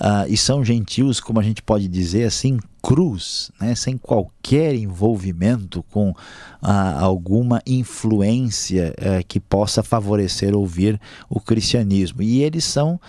uh, 0.00 0.28
e 0.28 0.36
são 0.36 0.64
gentios, 0.64 1.20
como 1.20 1.38
a 1.38 1.44
gente 1.44 1.62
pode 1.62 1.86
dizer 1.86 2.24
assim, 2.24 2.58
cruz, 2.82 3.52
né, 3.60 3.76
sem 3.76 3.96
qualquer 3.96 4.74
envolvimento 4.74 5.84
com 5.90 6.14
alguma 6.60 7.62
influência 7.66 8.94
eh, 8.96 9.22
que 9.22 9.38
possa 9.38 9.82
favorecer 9.82 10.56
ouvir 10.56 11.00
o 11.28 11.38
cristianismo. 11.38 12.22
E 12.22 12.42
eles 12.42 12.64
são 12.64 13.00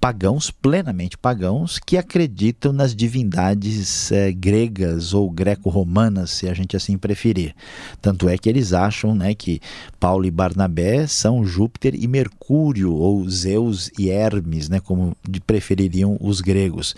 pagãos, 0.00 0.50
plenamente 0.50 1.18
pagãos, 1.18 1.78
que 1.78 1.96
acreditam 1.96 2.72
nas 2.72 2.94
divindades 2.94 4.10
eh, 4.10 4.32
gregas 4.32 5.12
ou 5.12 5.30
greco-romanas, 5.30 6.30
se 6.30 6.48
a 6.48 6.54
gente 6.54 6.76
assim 6.76 6.96
preferir. 6.96 7.54
Tanto 8.00 8.28
é 8.28 8.38
que 8.38 8.48
eles 8.48 8.72
acham 8.72 9.14
né, 9.14 9.34
que 9.34 9.60
Paulo 10.00 10.24
e 10.24 10.30
Barnabé 10.30 11.06
são 11.06 11.44
Júpiter 11.44 11.94
e 11.94 12.06
Mercúrio, 12.06 12.92
ou 12.94 13.28
Zeus 13.28 13.90
e 13.98 14.08
Hermes, 14.08 14.68
né, 14.68 14.80
como 14.80 15.16
prefeririam 15.46 16.16
os 16.20 16.40
gregos. 16.40 16.94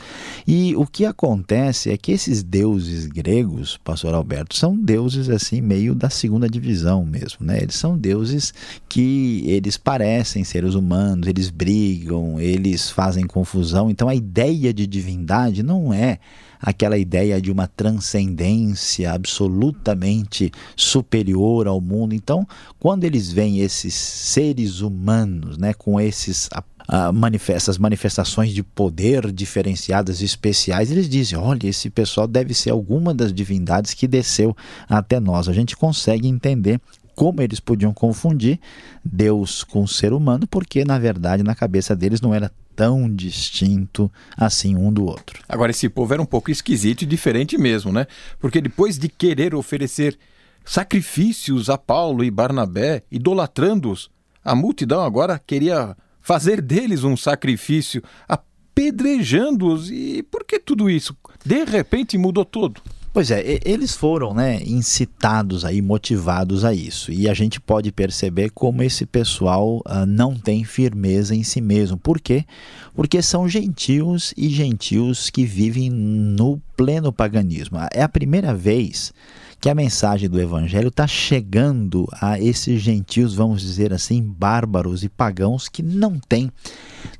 E 0.46 0.74
o 0.76 0.86
que 0.86 1.04
acontece 1.04 1.90
é 1.90 1.96
que 1.96 2.12
esses 2.12 2.42
deuses 2.42 3.06
gregos, 3.06 3.78
pastor 3.82 4.14
Alberto, 4.14 4.54
são 4.56 4.76
deuses 4.76 5.28
assim 5.28 5.60
meio 5.60 5.94
da 5.94 6.10
segunda 6.10 6.48
divisão 6.48 7.04
mesmo, 7.04 7.44
né? 7.44 7.58
Eles 7.60 7.74
são 7.74 7.96
deuses 7.96 8.54
que 8.88 9.42
eles 9.46 9.76
parecem 9.76 10.44
seres 10.44 10.74
humanos, 10.74 11.26
eles 11.26 11.50
brigam, 11.50 12.40
eles 12.40 12.75
fazem 12.90 13.26
confusão. 13.26 13.90
Então 13.90 14.08
a 14.08 14.14
ideia 14.14 14.72
de 14.72 14.86
divindade 14.86 15.62
não 15.62 15.92
é 15.92 16.18
aquela 16.60 16.98
ideia 16.98 17.40
de 17.40 17.50
uma 17.50 17.66
transcendência 17.66 19.12
absolutamente 19.12 20.50
superior 20.74 21.66
ao 21.66 21.80
mundo. 21.80 22.14
Então, 22.14 22.46
quando 22.78 23.04
eles 23.04 23.30
veem 23.30 23.60
esses 23.60 23.94
seres 23.94 24.80
humanos, 24.80 25.58
né, 25.58 25.72
com 25.74 26.00
esses 26.00 26.46
uh, 26.46 27.12
manifesta, 27.12 27.70
as 27.70 27.78
manifestações 27.78 28.52
de 28.52 28.62
poder 28.62 29.30
diferenciadas 29.32 30.20
especiais, 30.22 30.90
eles 30.90 31.08
dizem: 31.08 31.38
olha, 31.38 31.66
esse 31.66 31.90
pessoal 31.90 32.26
deve 32.26 32.54
ser 32.54 32.70
alguma 32.70 33.14
das 33.14 33.32
divindades 33.32 33.94
que 33.94 34.06
desceu 34.06 34.56
até 34.88 35.20
nós. 35.20 35.48
A 35.48 35.52
gente 35.52 35.76
consegue 35.76 36.28
entender 36.28 36.80
como 37.14 37.40
eles 37.40 37.58
podiam 37.58 37.94
confundir 37.94 38.60
Deus 39.02 39.64
com 39.64 39.82
o 39.82 39.88
ser 39.88 40.12
humano, 40.12 40.46
porque 40.46 40.84
na 40.84 40.98
verdade 40.98 41.42
na 41.42 41.54
cabeça 41.54 41.96
deles 41.96 42.20
não 42.20 42.34
era 42.34 42.52
tão 42.76 43.12
distinto 43.12 44.12
assim 44.36 44.76
um 44.76 44.92
do 44.92 45.06
outro. 45.06 45.42
Agora, 45.48 45.70
esse 45.70 45.88
povo 45.88 46.12
era 46.12 46.22
um 46.22 46.26
pouco 46.26 46.50
esquisito 46.50 47.02
e 47.02 47.06
diferente 47.06 47.56
mesmo, 47.56 47.90
né? 47.90 48.06
Porque 48.38 48.60
depois 48.60 48.98
de 48.98 49.08
querer 49.08 49.54
oferecer 49.54 50.18
sacrifícios 50.64 51.70
a 51.70 51.78
Paulo 51.78 52.22
e 52.22 52.30
Barnabé, 52.30 53.02
idolatrando-os, 53.10 54.10
a 54.44 54.54
multidão 54.54 55.02
agora 55.02 55.40
queria 55.44 55.96
fazer 56.20 56.60
deles 56.60 57.02
um 57.02 57.16
sacrifício, 57.16 58.02
apedrejando-os. 58.28 59.90
E 59.90 60.22
por 60.24 60.44
que 60.44 60.60
tudo 60.60 60.90
isso? 60.90 61.16
De 61.44 61.64
repente 61.64 62.18
mudou 62.18 62.44
tudo. 62.44 62.82
Pois 63.16 63.30
é, 63.30 63.60
eles 63.64 63.96
foram 63.96 64.34
né, 64.34 64.60
incitados 64.66 65.64
aí, 65.64 65.80
motivados 65.80 66.66
a 66.66 66.74
isso. 66.74 67.10
E 67.10 67.30
a 67.30 67.32
gente 67.32 67.58
pode 67.58 67.90
perceber 67.90 68.50
como 68.50 68.82
esse 68.82 69.06
pessoal 69.06 69.78
uh, 69.78 70.04
não 70.06 70.34
tem 70.34 70.64
firmeza 70.64 71.34
em 71.34 71.42
si 71.42 71.62
mesmo. 71.62 71.96
Por 71.96 72.20
quê? 72.20 72.44
Porque 72.94 73.22
são 73.22 73.48
gentios 73.48 74.34
e 74.36 74.50
gentios 74.50 75.30
que 75.30 75.46
vivem 75.46 75.88
no 75.88 76.60
pleno 76.76 77.10
paganismo. 77.10 77.78
É 77.90 78.02
a 78.02 78.08
primeira 78.08 78.54
vez 78.54 79.14
que 79.60 79.70
a 79.70 79.74
mensagem 79.74 80.28
do 80.28 80.40
Evangelho 80.40 80.88
está 80.88 81.06
chegando 81.06 82.06
a 82.20 82.38
esses 82.38 82.80
gentios, 82.82 83.34
vamos 83.34 83.62
dizer 83.62 83.92
assim, 83.92 84.22
bárbaros 84.22 85.02
e 85.02 85.08
pagãos 85.08 85.68
que 85.68 85.82
não 85.82 86.18
têm 86.18 86.52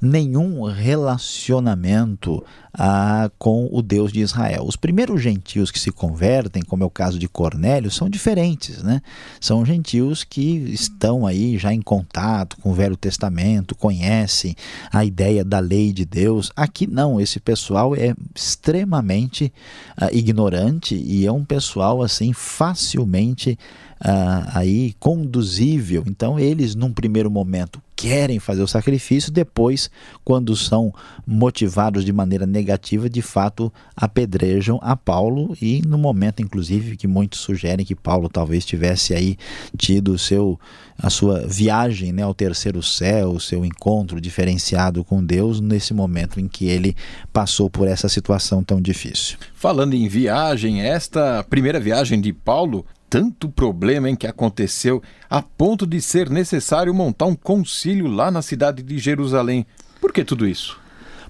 nenhum 0.00 0.62
relacionamento 0.64 2.44
ah, 2.78 3.30
com 3.38 3.68
o 3.72 3.80
Deus 3.80 4.12
de 4.12 4.20
Israel. 4.20 4.64
Os 4.66 4.76
primeiros 4.76 5.22
gentios 5.22 5.70
que 5.70 5.80
se 5.80 5.90
convertem, 5.90 6.62
como 6.62 6.82
é 6.82 6.86
o 6.86 6.90
caso 6.90 7.18
de 7.18 7.26
Cornélio, 7.26 7.90
são 7.90 8.10
diferentes, 8.10 8.82
né? 8.82 9.00
São 9.40 9.64
gentios 9.64 10.22
que 10.22 10.40
estão 10.40 11.26
aí 11.26 11.56
já 11.56 11.72
em 11.72 11.80
contato 11.80 12.58
com 12.58 12.70
o 12.70 12.74
Velho 12.74 12.96
Testamento, 12.96 13.74
conhecem 13.74 14.54
a 14.92 15.04
ideia 15.04 15.42
da 15.42 15.58
lei 15.58 15.92
de 15.92 16.04
Deus. 16.04 16.52
Aqui 16.54 16.86
não, 16.86 17.18
esse 17.18 17.40
pessoal 17.40 17.96
é 17.96 18.14
extremamente 18.34 19.52
ah, 19.96 20.10
ignorante 20.12 20.94
e 20.94 21.24
é 21.24 21.32
um 21.32 21.44
pessoal 21.44 22.02
assim 22.02 22.32
facilmente 22.34 23.58
ah, 24.00 24.50
aí 24.54 24.94
conduzível. 24.98 26.04
Então 26.06 26.38
eles 26.38 26.74
num 26.74 26.92
primeiro 26.92 27.30
momento 27.30 27.80
querem 27.96 28.38
fazer 28.38 28.62
o 28.62 28.68
sacrifício, 28.68 29.32
depois, 29.32 29.90
quando 30.22 30.54
são 30.54 30.92
motivados 31.26 32.04
de 32.04 32.12
maneira 32.12 32.46
negativa, 32.46 33.08
de 33.08 33.22
fato 33.22 33.72
apedrejam 33.96 34.78
a 34.82 34.94
Paulo 34.94 35.56
e 35.62 35.80
no 35.80 35.96
momento, 35.96 36.42
inclusive, 36.42 36.94
que 36.96 37.08
muitos 37.08 37.40
sugerem 37.40 37.86
que 37.86 37.94
Paulo 37.94 38.28
talvez 38.28 38.66
tivesse 38.66 39.14
aí 39.14 39.38
tido 39.78 40.18
seu, 40.18 40.60
a 40.98 41.08
sua 41.08 41.46
viagem 41.46 42.12
né, 42.12 42.22
ao 42.22 42.34
terceiro 42.34 42.82
céu, 42.82 43.30
o 43.30 43.40
seu 43.40 43.64
encontro 43.64 44.20
diferenciado 44.20 45.02
com 45.02 45.24
Deus 45.24 45.58
nesse 45.58 45.94
momento 45.94 46.38
em 46.38 46.46
que 46.46 46.66
ele 46.66 46.94
passou 47.32 47.70
por 47.70 47.88
essa 47.88 48.10
situação 48.10 48.62
tão 48.62 48.78
difícil. 48.78 49.38
Falando 49.54 49.94
em 49.94 50.06
viagem, 50.06 50.82
esta 50.82 51.42
primeira 51.44 51.80
viagem 51.80 52.20
de 52.20 52.30
Paulo 52.30 52.84
tanto 53.08 53.48
problema 53.48 54.10
em 54.10 54.16
que 54.16 54.26
aconteceu 54.26 55.02
a 55.28 55.42
ponto 55.42 55.86
de 55.86 56.00
ser 56.00 56.28
necessário 56.28 56.94
montar 56.94 57.26
um 57.26 57.34
concílio 57.34 58.06
lá 58.06 58.30
na 58.30 58.42
cidade 58.42 58.82
de 58.82 58.98
Jerusalém. 58.98 59.66
Por 60.00 60.12
que 60.12 60.24
tudo 60.24 60.46
isso? 60.46 60.78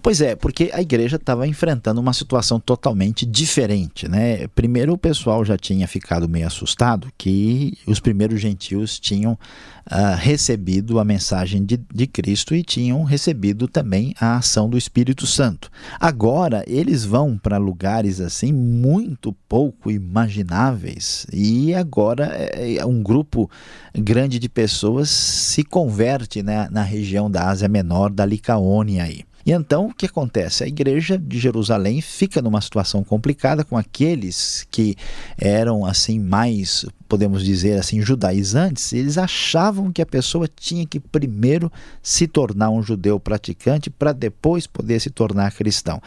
Pois 0.06 0.20
é, 0.20 0.36
porque 0.36 0.70
a 0.72 0.80
igreja 0.80 1.16
estava 1.16 1.48
enfrentando 1.48 2.00
uma 2.00 2.12
situação 2.12 2.60
totalmente 2.60 3.26
diferente, 3.26 4.06
né? 4.06 4.46
Primeiro 4.54 4.92
o 4.92 4.96
pessoal 4.96 5.44
já 5.44 5.58
tinha 5.58 5.88
ficado 5.88 6.28
meio 6.28 6.46
assustado 6.46 7.08
que 7.18 7.76
os 7.88 7.98
primeiros 7.98 8.40
gentios 8.40 9.00
tinham 9.00 9.32
uh, 9.32 10.16
recebido 10.16 11.00
a 11.00 11.04
mensagem 11.04 11.64
de, 11.64 11.80
de 11.92 12.06
Cristo 12.06 12.54
e 12.54 12.62
tinham 12.62 13.02
recebido 13.02 13.66
também 13.66 14.14
a 14.20 14.36
ação 14.36 14.70
do 14.70 14.78
Espírito 14.78 15.26
Santo. 15.26 15.68
Agora 15.98 16.62
eles 16.68 17.04
vão 17.04 17.36
para 17.36 17.58
lugares 17.58 18.20
assim 18.20 18.52
muito 18.52 19.32
pouco 19.48 19.90
imagináveis 19.90 21.26
e 21.32 21.74
agora 21.74 22.26
é, 22.26 22.86
um 22.86 23.02
grupo 23.02 23.50
grande 23.92 24.38
de 24.38 24.48
pessoas 24.48 25.10
se 25.10 25.64
converte 25.64 26.44
né, 26.44 26.68
na 26.70 26.84
região 26.84 27.28
da 27.28 27.48
Ásia 27.48 27.66
Menor, 27.66 28.12
da 28.12 28.24
Licaônia 28.24 29.02
aí. 29.02 29.24
E 29.46 29.52
então 29.52 29.86
o 29.86 29.94
que 29.94 30.06
acontece? 30.06 30.64
A 30.64 30.66
igreja 30.66 31.16
de 31.16 31.38
Jerusalém 31.38 32.00
fica 32.00 32.42
numa 32.42 32.60
situação 32.60 33.04
complicada 33.04 33.62
com 33.62 33.78
aqueles 33.78 34.66
que 34.72 34.96
eram 35.38 35.86
assim 35.86 36.18
mais, 36.18 36.84
podemos 37.08 37.44
dizer 37.44 37.78
assim, 37.78 38.02
judaizantes. 38.02 38.92
Eles 38.92 39.16
achavam 39.16 39.92
que 39.92 40.02
a 40.02 40.06
pessoa 40.06 40.48
tinha 40.48 40.84
que 40.84 40.98
primeiro 40.98 41.70
se 42.02 42.26
tornar 42.26 42.70
um 42.70 42.82
judeu 42.82 43.20
praticante 43.20 43.88
para 43.88 44.12
depois 44.12 44.66
poder 44.66 44.98
se 44.98 45.10
tornar 45.10 45.52
cristão 45.52 46.02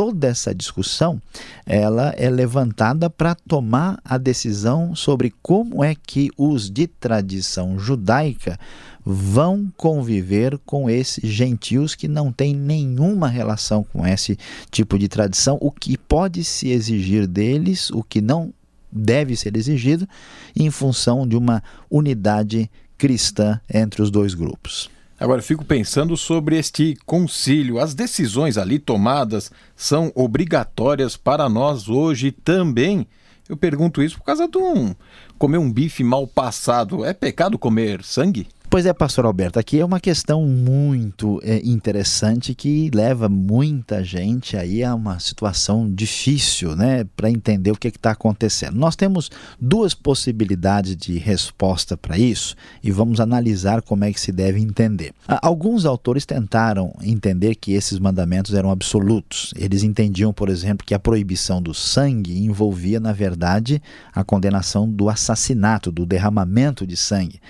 toda 0.00 0.28
essa 0.28 0.54
discussão 0.54 1.20
ela 1.66 2.14
é 2.16 2.30
levantada 2.30 3.10
para 3.10 3.34
tomar 3.34 4.00
a 4.02 4.16
decisão 4.16 4.96
sobre 4.96 5.30
como 5.42 5.84
é 5.84 5.94
que 5.94 6.30
os 6.38 6.70
de 6.70 6.86
tradição 6.86 7.78
judaica 7.78 8.58
vão 9.04 9.70
conviver 9.76 10.58
com 10.64 10.88
esses 10.88 11.30
gentios 11.30 11.94
que 11.94 12.08
não 12.08 12.32
têm 12.32 12.54
nenhuma 12.54 13.28
relação 13.28 13.84
com 13.84 14.06
esse 14.06 14.38
tipo 14.70 14.98
de 14.98 15.06
tradição, 15.06 15.58
o 15.60 15.70
que 15.70 15.98
pode 15.98 16.44
se 16.44 16.70
exigir 16.70 17.26
deles, 17.26 17.90
o 17.90 18.02
que 18.02 18.22
não 18.22 18.54
deve 18.90 19.36
ser 19.36 19.54
exigido, 19.54 20.08
em 20.56 20.70
função 20.70 21.28
de 21.28 21.36
uma 21.36 21.62
unidade 21.90 22.70
cristã 22.96 23.60
entre 23.70 24.00
os 24.00 24.10
dois 24.10 24.32
grupos. 24.32 24.88
Agora, 25.20 25.42
fico 25.42 25.62
pensando 25.62 26.16
sobre 26.16 26.56
este 26.56 26.96
concílio. 27.04 27.78
As 27.78 27.92
decisões 27.92 28.56
ali 28.56 28.78
tomadas 28.78 29.52
são 29.76 30.10
obrigatórias 30.14 31.14
para 31.14 31.46
nós 31.46 31.90
hoje 31.90 32.32
também. 32.32 33.06
Eu 33.46 33.54
pergunto 33.54 34.02
isso 34.02 34.16
por 34.16 34.24
causa 34.24 34.48
de 34.48 34.56
um 34.56 34.94
comer 35.36 35.58
um 35.58 35.70
bife 35.70 36.02
mal 36.02 36.26
passado. 36.26 37.04
É 37.04 37.12
pecado 37.12 37.58
comer 37.58 38.02
sangue? 38.02 38.48
Pois 38.70 38.86
é, 38.86 38.92
pastor 38.92 39.24
Alberto, 39.24 39.58
aqui 39.58 39.80
é 39.80 39.84
uma 39.84 39.98
questão 39.98 40.46
muito 40.46 41.40
é, 41.42 41.56
interessante 41.64 42.54
que 42.54 42.88
leva 42.94 43.28
muita 43.28 44.04
gente 44.04 44.56
aí 44.56 44.84
a 44.84 44.94
uma 44.94 45.18
situação 45.18 45.92
difícil, 45.92 46.76
né, 46.76 47.02
para 47.16 47.28
entender 47.28 47.72
o 47.72 47.76
que 47.76 47.88
está 47.88 48.12
acontecendo. 48.12 48.78
Nós 48.78 48.94
temos 48.94 49.28
duas 49.60 49.92
possibilidades 49.92 50.94
de 50.94 51.18
resposta 51.18 51.96
para 51.96 52.16
isso 52.16 52.54
e 52.80 52.92
vamos 52.92 53.18
analisar 53.18 53.82
como 53.82 54.04
é 54.04 54.12
que 54.12 54.20
se 54.20 54.30
deve 54.30 54.60
entender. 54.60 55.12
Alguns 55.26 55.84
autores 55.84 56.24
tentaram 56.24 56.94
entender 57.02 57.56
que 57.56 57.72
esses 57.72 57.98
mandamentos 57.98 58.54
eram 58.54 58.70
absolutos. 58.70 59.52
Eles 59.56 59.82
entendiam, 59.82 60.32
por 60.32 60.48
exemplo, 60.48 60.86
que 60.86 60.94
a 60.94 60.98
proibição 61.00 61.60
do 61.60 61.74
sangue 61.74 62.38
envolvia, 62.38 63.00
na 63.00 63.12
verdade, 63.12 63.82
a 64.14 64.22
condenação 64.22 64.88
do 64.88 65.08
assassinato, 65.08 65.90
do 65.90 66.06
derramamento 66.06 66.86
de 66.86 66.96
sangue. 66.96 67.40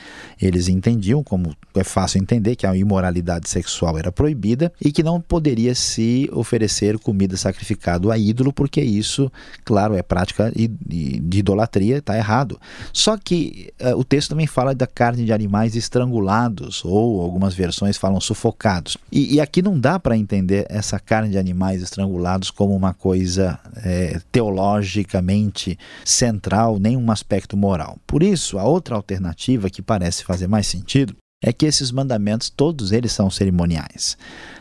Eles 0.40 0.66
entendiam 0.66 1.09
como 1.24 1.54
é 1.74 1.84
fácil 1.84 2.20
entender, 2.20 2.56
que 2.56 2.66
a 2.66 2.76
imoralidade 2.76 3.48
sexual 3.48 3.98
era 3.98 4.10
proibida 4.10 4.72
e 4.80 4.92
que 4.92 5.02
não 5.02 5.20
poderia 5.20 5.74
se 5.74 6.28
oferecer 6.32 6.98
comida 6.98 7.36
sacrificada 7.36 8.12
a 8.12 8.18
ídolo, 8.18 8.52
porque 8.52 8.80
isso, 8.80 9.30
claro, 9.64 9.94
é 9.94 10.02
prática 10.02 10.52
de 10.54 11.38
idolatria, 11.38 11.98
está 11.98 12.16
errado. 12.16 12.58
Só 12.92 13.16
que 13.16 13.72
uh, 13.80 13.96
o 13.96 14.04
texto 14.04 14.30
também 14.30 14.46
fala 14.46 14.74
da 14.74 14.86
carne 14.86 15.24
de 15.24 15.32
animais 15.32 15.76
estrangulados, 15.76 16.84
ou 16.84 17.20
algumas 17.20 17.54
versões 17.54 17.96
falam 17.96 18.20
sufocados. 18.20 18.96
E, 19.10 19.34
e 19.34 19.40
aqui 19.40 19.60
não 19.60 19.78
dá 19.78 19.98
para 19.98 20.16
entender 20.16 20.66
essa 20.68 20.98
carne 20.98 21.30
de 21.30 21.38
animais 21.38 21.82
estrangulados 21.82 22.50
como 22.50 22.74
uma 22.74 22.94
coisa 22.94 23.58
é, 23.84 24.20
teologicamente 24.30 25.78
central, 26.04 26.78
nem 26.78 26.96
um 26.96 27.10
aspecto 27.10 27.56
moral. 27.56 27.98
Por 28.06 28.22
isso, 28.22 28.58
a 28.58 28.64
outra 28.64 28.94
alternativa 28.94 29.68
que 29.68 29.82
parece 29.82 30.24
fazer 30.24 30.46
mais 30.46 30.66
sentido 30.66 30.99
é 31.42 31.53
que 31.53 31.64
esses 31.64 31.90
mandamentos, 31.90 32.50
todos 32.50 32.92
eles 32.92 33.12
são 33.12 33.31
cerimoniais. 33.31 34.16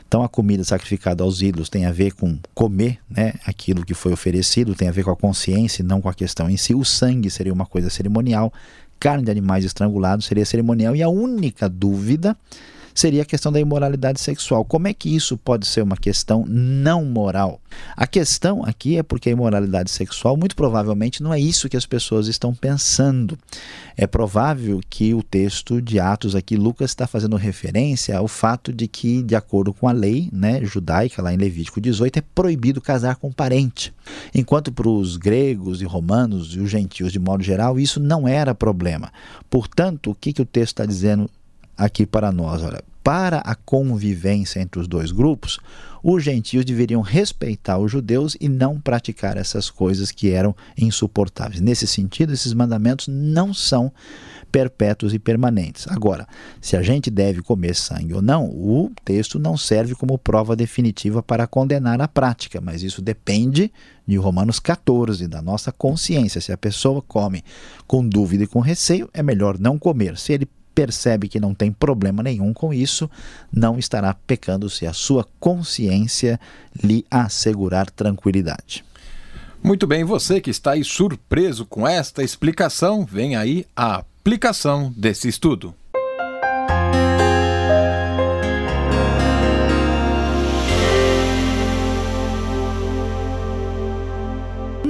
Então, 0.08 0.24
a 0.24 0.30
comida 0.30 0.64
sacrificada 0.64 1.24
aos 1.24 1.42
ídolos 1.42 1.70
tem 1.70 1.86
a 1.86 1.92
ver 1.92 2.14
com 2.14 2.40
comer 2.54 3.00
né, 3.10 3.34
aquilo 3.46 3.86
que 3.86 3.94
foi 3.94 4.14
oferecido, 4.14 4.74
tem 4.74 4.88
a 4.88 4.92
ver 4.92 5.04
com 5.04 5.12
a 5.12 5.16
consciência 5.16 5.82
e 5.82 5.86
não 5.86 6.02
com 6.02 6.10
a 6.10 6.14
questão 6.14 6.50
em 6.50 6.58
si. 6.58 6.74
O 6.74 6.86
sangue 6.86 7.30
seria 7.30 7.54
uma 7.54 7.66
coisa 7.66 7.90
cerimonial, 7.90 8.52
carne 9.00 9.26
de 9.26 9.32
animais 9.32 9.66
estrangulados 9.66 10.26
seria 10.26 10.46
cerimonial, 10.46 10.96
e 10.96 11.04
a 11.04 11.10
única 11.10 11.68
dúvida 11.68 12.36
seria 12.94 13.22
a 13.22 13.26
questão 13.26 13.52
da 13.52 13.60
imoralidade 13.60 14.20
sexual. 14.20 14.66
Como 14.66 14.88
é 14.88 14.94
que 14.94 15.14
isso 15.14 15.38
pode 15.38 15.68
ser 15.68 15.82
uma 15.82 15.98
questão 15.98 16.46
não 16.48 17.06
moral? 17.06 17.62
A 17.96 18.08
questão 18.08 18.64
aqui 18.64 18.98
é 18.98 19.04
porque 19.04 19.30
a 19.30 19.32
imoralidade 19.32 19.92
sexual, 19.92 20.36
muito 20.36 20.56
provavelmente, 20.56 21.22
não 21.22 21.34
é 21.34 21.40
isso 21.40 21.70
que 21.70 21.78
as 21.78 21.86
pessoas 21.86 22.28
estão 22.28 22.54
pensando. 22.54 23.38
É 23.96 24.08
provável 24.08 24.80
que 24.90 25.14
o 25.14 25.22
texto 25.22 25.82
de 25.82 26.00
Atos 26.00 26.36
aqui, 26.36 26.56
Lucas 26.56 26.92
está 26.92 27.06
fazendo 27.06 27.36
referência 27.36 28.18
ao 28.18 28.28
fato 28.28 28.72
de 28.72 28.88
que, 28.88 29.22
de 29.22 29.36
acordo 29.36 29.74
com 29.74 29.88
a 29.88 29.92
lei 29.92 30.30
né, 30.32 30.64
judaica, 30.64 31.22
lá 31.22 31.34
em 31.34 31.38
Levítico 31.38 31.82
18, 31.82 32.20
é 32.20 32.24
proibido 32.34 32.82
casar 32.82 33.16
com 33.16 33.32
parente. 33.32 33.94
Enquanto 34.34 34.72
para 34.72 34.88
os 34.88 35.18
gregos 35.18 35.82
e 35.82 35.86
romanos 35.86 36.56
e 36.56 36.60
os 36.60 36.70
gentios, 36.70 37.12
de 37.12 37.20
modo 37.20 37.44
geral, 37.44 37.80
isso 37.80 38.00
não 38.00 38.28
era 38.28 38.56
problema. 38.56 39.12
Portanto, 39.50 40.12
o 40.12 40.16
que, 40.16 40.34
que 40.34 40.42
o 40.42 40.46
texto 40.46 40.74
está 40.74 40.86
dizendo 40.86 41.30
aqui 41.80 42.06
para 42.06 42.32
nós. 42.32 42.62
Olha, 42.62 42.84
para 43.02 43.40
a 43.40 43.56
convivência 43.56 44.60
entre 44.60 44.80
os 44.80 44.88
dois 44.88 45.12
grupos, 45.12 45.60
os 46.04 46.24
gentios 46.24 46.66
deveriam 46.66 47.02
respeitar 47.02 47.78
os 47.78 47.92
judeus 47.92 48.38
e 48.40 48.48
não 48.48 48.80
praticar 48.80 49.38
essas 49.38 49.70
coisas 49.70 50.12
que 50.12 50.30
eram 50.30 50.56
insuportáveis. 50.78 51.62
Nesse 51.62 51.88
sentido, 51.88 52.34
esses 52.34 52.54
mandamentos 52.54 53.08
não 53.08 53.54
são 53.54 53.92
perpétuos 54.52 55.14
e 55.14 55.20
permanentes. 55.20 55.88
Agora, 55.88 56.28
se 56.60 56.76
a 56.76 56.82
gente 56.82 57.10
deve 57.10 57.42
comer 57.42 57.76
sangue 57.76 58.14
ou 58.14 58.22
não, 58.22 58.46
o 58.46 58.92
texto 59.06 59.40
não 59.40 59.56
serve 59.56 59.96
como 59.96 60.18
prova 60.18 60.56
definitiva 60.56 61.22
para 61.22 61.48
condenar 61.48 62.02
a 62.02 62.08
prática, 62.08 62.60
mas 62.60 62.84
isso 62.84 63.02
depende 63.02 63.72
de 64.08 64.18
Romanos 64.18 64.60
14, 64.60 65.28
da 65.28 65.42
nossa 65.42 65.72
consciência. 65.72 66.42
Se 66.42 66.52
a 66.52 66.58
pessoa 66.58 67.02
come 67.02 67.44
com 67.86 68.08
dúvida 68.08 68.44
e 68.44 68.48
com 68.48 68.60
receio, 68.60 69.10
é 69.14 69.22
melhor 69.22 69.60
não 69.60 69.78
comer. 69.78 70.18
Se 70.18 70.34
ele 70.34 70.48
percebe 70.80 71.28
que 71.28 71.42
não 71.42 71.54
tem 71.54 71.74
problema 71.74 72.24
nenhum 72.24 72.54
com 72.54 72.74
isso, 72.74 73.12
não 73.52 73.78
estará 73.78 74.14
pecando 74.14 74.70
se 74.70 74.88
a 74.88 74.94
sua 74.94 75.28
consciência 75.38 76.40
lhe 76.82 77.06
assegurar 77.12 77.92
tranquilidade. 77.92 78.86
Muito 79.62 79.86
bem, 79.86 80.06
você 80.06 80.40
que 80.40 80.50
está 80.50 80.72
aí 80.72 80.86
surpreso 80.86 81.66
com 81.66 81.86
esta 81.86 82.24
explicação, 82.24 83.06
vem 83.06 83.36
aí 83.36 83.66
a 83.76 83.98
aplicação 83.98 84.94
desse 84.96 85.28
estudo. 85.28 85.76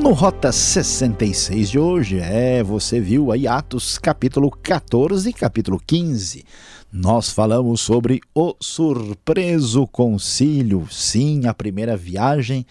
No 0.01 0.13
Rota 0.13 0.49
66 0.49 1.69
de 1.69 1.77
hoje, 1.77 2.19
é, 2.19 2.63
você 2.63 3.01
viu 3.01 3.33
aí 3.33 3.45
Atos 3.45 3.97
capítulo 3.97 4.49
14 4.49 5.29
e 5.29 5.33
capítulo 5.33 5.79
15. 5.85 6.45
Nós 6.91 7.29
falamos 7.29 7.81
sobre 7.81 8.21
o 8.33 8.55
surpreso 8.61 9.85
concílio, 9.87 10.87
sim, 10.89 11.47
a 11.47 11.53
primeira 11.53 11.97
viagem 11.97 12.65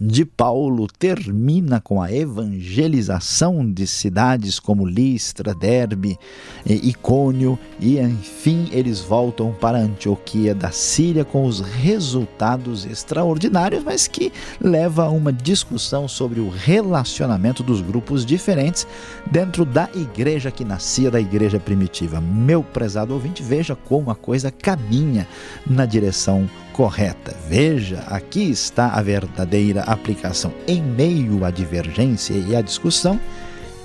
de 0.00 0.24
Paulo 0.24 0.86
termina 0.86 1.80
com 1.80 2.00
a 2.00 2.12
evangelização 2.12 3.68
de 3.68 3.86
cidades 3.86 4.60
como 4.60 4.86
Listra, 4.86 5.52
Derbe, 5.54 6.16
Icônio 6.64 7.58
e 7.80 7.98
enfim 7.98 8.68
eles 8.70 9.00
voltam 9.00 9.52
para 9.52 9.78
Antioquia 9.78 10.54
da 10.54 10.70
Síria 10.70 11.24
com 11.24 11.44
os 11.44 11.60
resultados 11.60 12.84
extraordinários, 12.84 13.82
mas 13.82 14.06
que 14.06 14.32
leva 14.60 15.04
a 15.04 15.10
uma 15.10 15.32
discussão 15.32 16.06
sobre 16.06 16.38
o 16.38 16.48
relacionamento 16.48 17.62
dos 17.62 17.80
grupos 17.80 18.24
diferentes 18.24 18.86
dentro 19.30 19.64
da 19.64 19.88
igreja 19.94 20.50
que 20.50 20.64
nascia 20.64 21.10
da 21.10 21.20
igreja 21.20 21.58
primitiva. 21.58 22.20
Meu 22.20 22.62
prezado 22.62 23.14
ouvinte, 23.14 23.42
veja 23.42 23.74
como 23.74 24.10
a 24.10 24.14
coisa 24.14 24.50
caminha 24.50 25.26
na 25.66 25.84
direção 25.84 26.48
correta. 26.78 27.34
Veja, 27.48 28.04
aqui 28.06 28.48
está 28.48 28.90
a 28.90 29.02
verdadeira 29.02 29.82
aplicação. 29.82 30.54
Em 30.64 30.80
meio 30.80 31.44
à 31.44 31.50
divergência 31.50 32.34
e 32.34 32.54
à 32.54 32.60
discussão, 32.60 33.18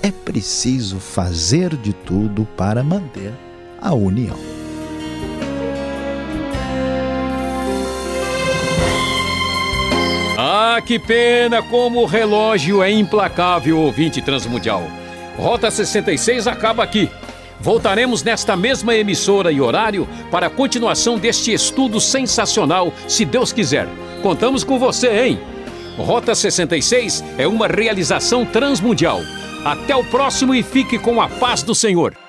é 0.00 0.12
preciso 0.12 1.00
fazer 1.00 1.74
de 1.76 1.92
tudo 1.92 2.46
para 2.56 2.84
manter 2.84 3.32
a 3.82 3.92
união. 3.92 4.36
Ah, 10.38 10.80
que 10.80 10.96
pena 11.00 11.64
como 11.64 12.02
o 12.02 12.06
relógio 12.06 12.80
é 12.80 12.92
implacável, 12.92 13.76
ouvinte 13.76 14.22
transmundial. 14.22 14.84
Rota 15.36 15.68
66 15.68 16.46
acaba 16.46 16.84
aqui. 16.84 17.10
Voltaremos 17.64 18.22
nesta 18.22 18.54
mesma 18.54 18.94
emissora 18.94 19.50
e 19.50 19.58
horário 19.58 20.06
para 20.30 20.48
a 20.48 20.50
continuação 20.50 21.18
deste 21.18 21.50
estudo 21.50 21.98
sensacional, 21.98 22.92
se 23.08 23.24
Deus 23.24 23.54
quiser. 23.54 23.88
Contamos 24.22 24.62
com 24.62 24.78
você, 24.78 25.24
hein? 25.24 25.40
Rota 25.96 26.34
66 26.34 27.24
é 27.38 27.48
uma 27.48 27.66
realização 27.66 28.44
transmundial. 28.44 29.20
Até 29.64 29.96
o 29.96 30.04
próximo 30.04 30.54
e 30.54 30.62
fique 30.62 30.98
com 30.98 31.22
a 31.22 31.26
paz 31.26 31.62
do 31.62 31.74
Senhor. 31.74 32.23